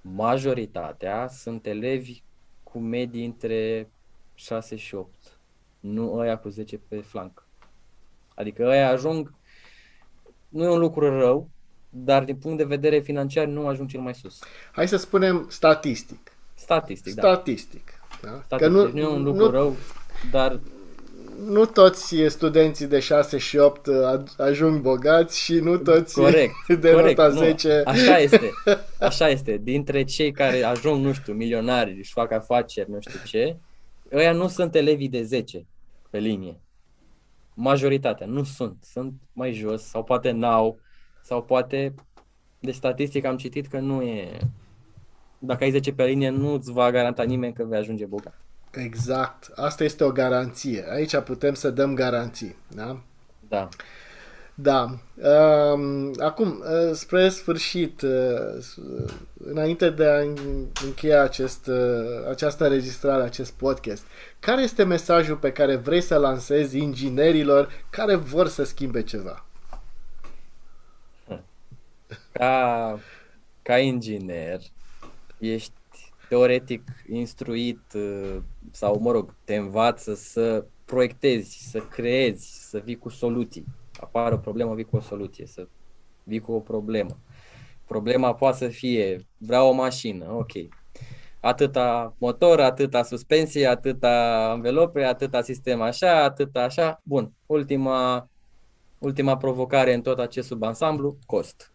majoritatea 0.00 1.28
sunt 1.28 1.66
elevi 1.66 2.22
cu 2.62 2.78
medii 2.78 3.24
între 3.24 3.90
6 4.34 4.76
și 4.76 4.94
8, 4.94 5.38
nu 5.80 6.14
ăia 6.14 6.38
cu 6.38 6.48
10 6.48 6.78
pe 6.88 6.96
flanc. 6.96 7.46
Adică 8.34 8.62
ăia 8.66 8.88
ajung, 8.88 9.34
nu 10.48 10.64
e 10.64 10.68
un 10.68 10.78
lucru 10.78 11.18
rău, 11.18 11.50
dar 11.90 12.24
din 12.24 12.36
punct 12.36 12.58
de 12.58 12.64
vedere 12.64 12.98
financiar 12.98 13.46
nu 13.46 13.66
ajung 13.66 13.88
cel 13.88 14.00
mai 14.00 14.14
sus. 14.14 14.40
Hai 14.72 14.88
să 14.88 14.96
spunem 14.96 15.46
statistic. 15.48 16.36
Statistic, 16.54 17.14
da. 17.14 17.20
Statistic. 17.20 18.00
Da? 18.22 18.28
Statistic. 18.28 18.58
Că 18.58 18.68
nu, 18.68 18.84
Deci 18.84 18.92
nu 18.92 19.00
e 19.00 19.06
un 19.06 19.22
lucru 19.22 19.44
nu, 19.44 19.50
rău, 19.50 19.76
dar 20.30 20.60
nu 21.46 21.64
toți 21.64 22.16
studenții 22.26 22.86
de 22.86 22.98
6 22.98 23.38
și 23.38 23.56
8 23.56 23.88
ajung 24.38 24.80
bogați 24.80 25.40
și 25.40 25.54
nu 25.54 25.76
toți 25.76 26.14
Corect, 26.14 26.66
de 26.80 26.90
corect. 26.90 27.18
nota 27.18 27.32
Nu, 27.32 27.38
10. 27.38 27.82
Așa 27.84 28.18
este. 28.18 28.50
Așa 29.00 29.28
este. 29.28 29.60
Dintre 29.62 30.04
cei 30.04 30.32
care 30.32 30.62
ajung, 30.62 31.04
nu 31.04 31.12
știu, 31.12 31.32
milionari, 31.32 31.98
își 31.98 32.12
fac 32.12 32.32
afaceri, 32.32 32.90
nu 32.90 33.00
știu 33.00 33.20
ce, 33.24 33.56
ăia 34.12 34.32
nu 34.32 34.48
sunt 34.48 34.74
elevii 34.74 35.08
de 35.08 35.22
10 35.22 35.66
pe 36.10 36.18
linie. 36.18 36.60
Majoritatea 37.54 38.26
nu 38.26 38.42
sunt. 38.42 38.76
Sunt 38.92 39.12
mai 39.32 39.52
jos 39.52 39.82
sau 39.82 40.04
poate 40.04 40.30
n-au 40.30 40.78
sau 41.22 41.42
poate 41.42 41.94
de 42.60 42.70
statistic 42.70 43.24
am 43.24 43.36
citit 43.36 43.66
că 43.66 43.78
nu 43.78 44.02
e 44.02 44.38
dacă 45.38 45.64
ai 45.64 45.70
10 45.70 45.92
pe 45.92 46.04
linie 46.04 46.28
nu 46.28 46.52
îți 46.52 46.72
va 46.72 46.90
garanta 46.90 47.22
nimeni 47.22 47.52
că 47.52 47.64
vei 47.64 47.78
ajunge 47.78 48.06
bogat. 48.06 48.41
Exact. 48.72 49.50
Asta 49.54 49.84
este 49.84 50.04
o 50.04 50.10
garanție. 50.10 50.84
Aici 50.90 51.16
putem 51.16 51.54
să 51.54 51.70
dăm 51.70 51.94
garanții. 51.94 52.56
Da? 52.74 53.00
Da. 53.48 53.68
Da. 54.54 54.98
Um, 55.72 56.14
acum, 56.18 56.62
uh, 56.62 56.92
spre 56.92 57.28
sfârșit, 57.28 58.02
uh, 58.02 58.64
înainte 59.44 59.90
de 59.90 60.06
a 60.06 60.18
încheia 60.84 61.22
acest, 61.22 61.66
uh, 61.66 62.28
această 62.30 62.64
înregistrare, 62.64 63.22
acest 63.22 63.52
podcast, 63.52 64.06
care 64.40 64.62
este 64.62 64.84
mesajul 64.84 65.36
pe 65.36 65.52
care 65.52 65.76
vrei 65.76 66.00
să 66.00 66.16
lansezi 66.16 66.78
inginerilor 66.78 67.84
care 67.90 68.14
vor 68.14 68.48
să 68.48 68.64
schimbe 68.64 69.02
ceva? 69.02 69.44
Ca, 72.32 72.98
ca 73.62 73.78
inginer, 73.78 74.60
ești 75.38 75.72
teoretic 76.28 76.82
instruit 77.08 77.80
uh, 77.94 78.36
sau, 78.70 78.98
mă 79.00 79.10
rog, 79.10 79.34
te 79.44 79.56
învață 79.56 80.14
să 80.14 80.64
proiectezi, 80.84 81.68
să 81.70 81.78
creezi, 81.78 82.68
să 82.68 82.78
vii 82.78 82.98
cu 82.98 83.08
soluții. 83.08 83.64
Apare 84.00 84.34
o 84.34 84.38
problemă, 84.38 84.74
vii 84.74 84.84
cu 84.84 84.96
o 84.96 85.00
soluție, 85.00 85.46
să 85.46 85.68
vii 86.22 86.40
cu 86.40 86.52
o 86.52 86.60
problemă. 86.60 87.18
Problema 87.86 88.34
poate 88.34 88.56
să 88.56 88.68
fie, 88.68 89.26
vreau 89.36 89.68
o 89.68 89.72
mașină, 89.72 90.32
ok. 90.32 90.52
Atâta 91.40 92.14
motor, 92.18 92.60
atâta 92.60 93.02
suspensie, 93.02 93.66
atâta 93.66 94.50
învelope, 94.54 95.04
atâta 95.04 95.42
sistem 95.42 95.80
așa, 95.80 96.22
atâta 96.24 96.62
așa. 96.62 97.00
Bun, 97.04 97.32
ultima, 97.46 98.28
ultima 98.98 99.36
provocare 99.36 99.94
în 99.94 100.02
tot 100.02 100.18
acest 100.18 100.46
subansamblu, 100.46 101.16
cost. 101.26 101.72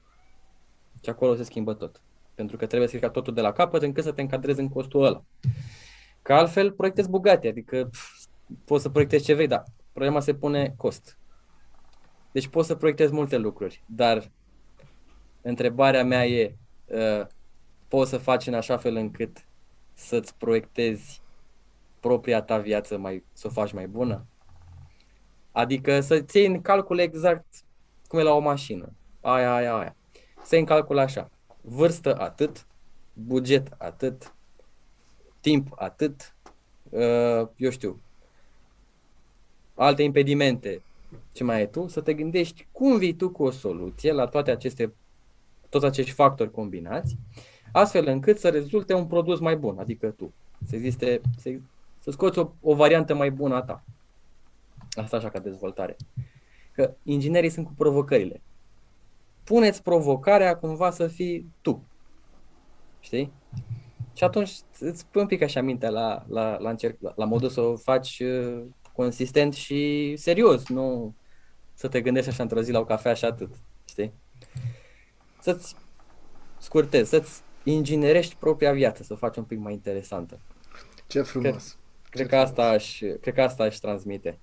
Și 1.03 1.09
acolo 1.09 1.35
se 1.35 1.43
schimbă 1.43 1.73
tot. 1.73 2.01
Pentru 2.35 2.57
că 2.57 2.65
trebuie 2.65 2.89
să 2.89 2.95
ridici 2.95 3.11
totul 3.11 3.33
de 3.33 3.41
la 3.41 3.51
capăt 3.51 3.81
încât 3.81 4.03
să 4.03 4.11
te 4.11 4.21
încadrezi 4.21 4.59
în 4.59 4.69
costul 4.69 5.03
ăla. 5.03 5.23
Că 6.27 6.33
altfel 6.33 6.71
proiectezi 6.71 7.09
Bugatti, 7.09 7.47
adică 7.47 7.85
pf, 7.85 8.25
poți 8.65 8.83
să 8.83 8.89
proiectezi 8.89 9.23
ce 9.23 9.33
vrei, 9.33 9.47
dar 9.47 9.63
problema 9.91 10.19
se 10.19 10.33
pune 10.33 10.73
cost. 10.77 11.17
Deci 12.31 12.47
poți 12.47 12.67
să 12.67 12.75
proiectezi 12.75 13.13
multe 13.13 13.37
lucruri, 13.37 13.83
dar 13.85 14.31
întrebarea 15.41 16.03
mea 16.03 16.25
e, 16.25 16.55
uh, 16.85 17.25
poți 17.87 18.09
să 18.09 18.17
faci 18.17 18.47
în 18.47 18.53
așa 18.53 18.77
fel 18.77 18.95
încât 18.95 19.45
să-ți 19.93 20.35
proiectezi 20.35 21.21
propria 21.99 22.41
ta 22.41 22.57
viață, 22.57 22.97
mai, 22.97 23.23
să 23.33 23.47
o 23.47 23.49
faci 23.49 23.73
mai 23.73 23.87
bună? 23.87 24.25
Adică 25.51 25.99
să 25.99 26.21
ții 26.21 26.45
în 26.45 26.61
calcul 26.61 26.99
exact 26.99 27.45
cum 28.07 28.19
e 28.19 28.23
la 28.23 28.33
o 28.33 28.39
mașină. 28.39 28.93
Aia, 29.21 29.53
aia, 29.53 29.77
aia. 29.77 29.95
Să 30.43 30.55
iei 30.55 30.59
în 30.59 30.67
calcul 30.67 30.97
așa. 30.97 31.29
Vârstă 31.61 32.19
atât, 32.19 32.67
buget 33.13 33.75
atât, 33.77 34.35
timp 35.47 35.73
atât, 35.75 36.35
uh, 36.89 37.47
eu 37.55 37.69
știu, 37.69 38.01
alte 39.75 40.03
impedimente, 40.03 40.81
ce 41.31 41.43
mai 41.43 41.55
ai 41.55 41.69
tu, 41.69 41.87
să 41.87 42.01
te 42.01 42.13
gândești 42.13 42.67
cum 42.71 42.97
vii 42.97 43.13
tu 43.13 43.29
cu 43.29 43.43
o 43.43 43.51
soluție 43.51 44.11
la 44.11 44.25
toate 44.25 44.51
aceste, 44.51 44.93
toți 45.69 45.85
acești 45.85 46.11
factori 46.11 46.51
combinați, 46.51 47.17
astfel 47.71 48.07
încât 48.07 48.39
să 48.39 48.49
rezulte 48.49 48.93
un 48.93 49.05
produs 49.05 49.39
mai 49.39 49.57
bun, 49.57 49.79
adică 49.79 50.09
tu. 50.09 50.33
Să 50.65 50.75
existe, 50.75 51.21
să, 51.37 51.49
să 51.99 52.11
scoți 52.11 52.39
o, 52.39 52.49
o 52.61 52.75
variantă 52.75 53.15
mai 53.15 53.31
bună 53.31 53.55
a 53.55 53.61
ta. 53.61 53.83
Asta 54.91 55.17
așa 55.17 55.29
ca 55.29 55.39
dezvoltare. 55.39 55.95
Că 56.71 56.93
inginerii 57.03 57.49
sunt 57.49 57.65
cu 57.65 57.73
provocările. 57.77 58.41
Puneți 59.43 59.83
provocarea 59.83 60.57
cumva 60.57 60.91
să 60.91 61.07
fii 61.07 61.51
tu. 61.61 61.83
Știi? 62.99 63.31
Și 64.17 64.23
atunci 64.23 64.51
îți 64.79 65.05
pui 65.05 65.21
un 65.21 65.27
pic 65.27 65.41
așa 65.41 65.61
mintea 65.61 65.89
la, 65.89 66.25
la, 66.27 66.57
la, 66.59 66.69
încerc, 66.69 66.95
la, 66.99 67.13
la 67.15 67.25
modul 67.25 67.49
să 67.49 67.61
o 67.61 67.75
faci 67.75 68.19
uh, 68.19 68.63
consistent 68.93 69.53
și 69.53 70.13
serios, 70.15 70.67
nu 70.67 71.15
să 71.73 71.87
te 71.87 72.01
gândești 72.01 72.29
așa 72.29 72.43
într-o 72.43 72.61
zi 72.61 72.71
la 72.71 72.79
o 72.79 72.85
cafea 72.85 73.13
și 73.13 73.25
atât, 73.25 73.49
știi? 73.85 74.13
Să-ți 75.41 75.75
scurtezi, 76.57 77.09
să-ți 77.09 77.41
inginerești 77.63 78.35
propria 78.35 78.73
viață, 78.73 79.03
să 79.03 79.13
o 79.13 79.15
faci 79.15 79.37
un 79.37 79.43
pic 79.43 79.59
mai 79.59 79.73
interesantă. 79.73 80.39
Ce 81.07 81.21
frumos! 81.21 81.77
Cred, 82.09 82.27
cred, 82.27 82.27
că, 82.27 82.35
asta 82.35 82.69
aș, 82.69 82.99
cred 83.21 83.33
că 83.33 83.41
asta 83.41 83.63
aș 83.63 83.75
transmite. 83.75 84.39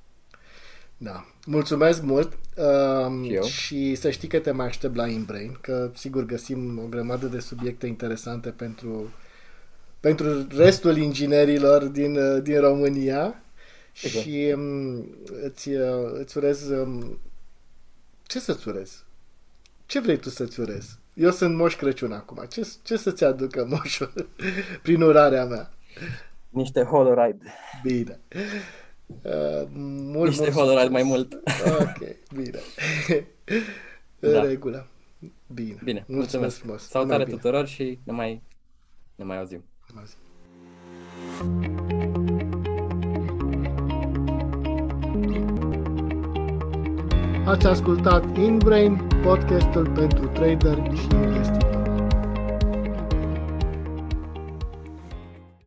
Da. 0.96 1.24
Mulțumesc 1.46 2.02
mult 2.02 2.38
um, 2.56 3.24
Și 3.24 3.32
eu. 3.32 3.42
și 3.42 3.94
să 3.94 4.10
știi 4.10 4.28
că 4.28 4.38
te 4.38 4.50
mai 4.50 4.66
aștept 4.66 4.94
la 4.94 5.06
InBrain, 5.06 5.58
că 5.60 5.90
sigur 5.94 6.24
găsim 6.24 6.78
o 6.78 6.86
grămadă 6.86 7.26
de 7.26 7.38
subiecte 7.38 7.86
interesante 7.86 8.50
pentru, 8.50 9.12
pentru 10.04 10.46
restul 10.56 10.96
inginerilor 10.96 11.84
din, 11.84 12.16
uh, 12.16 12.42
din 12.42 12.60
România 12.60 13.42
Sigur. 13.92 14.20
și 14.22 14.52
um, 14.56 15.06
îți, 15.42 15.68
uh, 15.68 16.10
îți 16.12 16.36
urez... 16.36 16.68
Um, 16.68 17.18
ce 18.22 18.38
să-ți 18.40 18.68
urez? 18.68 19.04
Ce 19.86 20.00
vrei 20.00 20.16
tu 20.18 20.28
să-ți 20.28 20.60
urez? 20.60 20.98
Eu 21.14 21.30
sunt 21.30 21.56
Moș 21.56 21.76
Crăciun 21.76 22.12
acum. 22.12 22.44
Ce, 22.50 22.68
ce 22.82 22.96
să-ți 22.96 23.24
aducă 23.24 23.64
moșul 23.70 24.28
prin 24.82 25.02
urarea 25.02 25.44
mea? 25.44 25.72
Niște 26.50 26.82
Holoride. 26.82 27.52
Bine. 27.82 28.20
Uh, 29.06 29.66
mult, 29.74 30.28
Niște 30.28 30.42
mult 30.42 30.54
Holoride 30.54 30.80
succes. 30.80 30.90
mai 30.90 31.02
mult. 31.02 31.34
Ok, 31.80 32.06
bine. 32.34 32.58
În 34.20 34.32
Da. 34.32 34.42
regulă. 34.42 34.86
Bine. 35.54 35.78
Bine, 35.84 36.04
mulțumesc 36.08 36.08
mulțumesc. 36.08 36.56
frumos. 36.58 36.88
Salutare 36.88 37.18
Numai 37.18 37.24
bine. 37.24 37.36
tuturor 37.36 37.66
și 37.66 37.98
ne 38.04 38.12
mai, 38.12 38.42
ne 39.14 39.24
mai 39.24 39.38
auzim. 39.38 39.64
Numai 39.94 40.06
zi. 40.06 40.16
Ați 47.46 47.66
ascultat 47.66 48.36
InBrain, 48.36 48.96
podcastul 49.22 49.88
pentru 49.88 50.26
trader 50.26 50.76
și 50.94 51.08
investitori. 51.24 51.63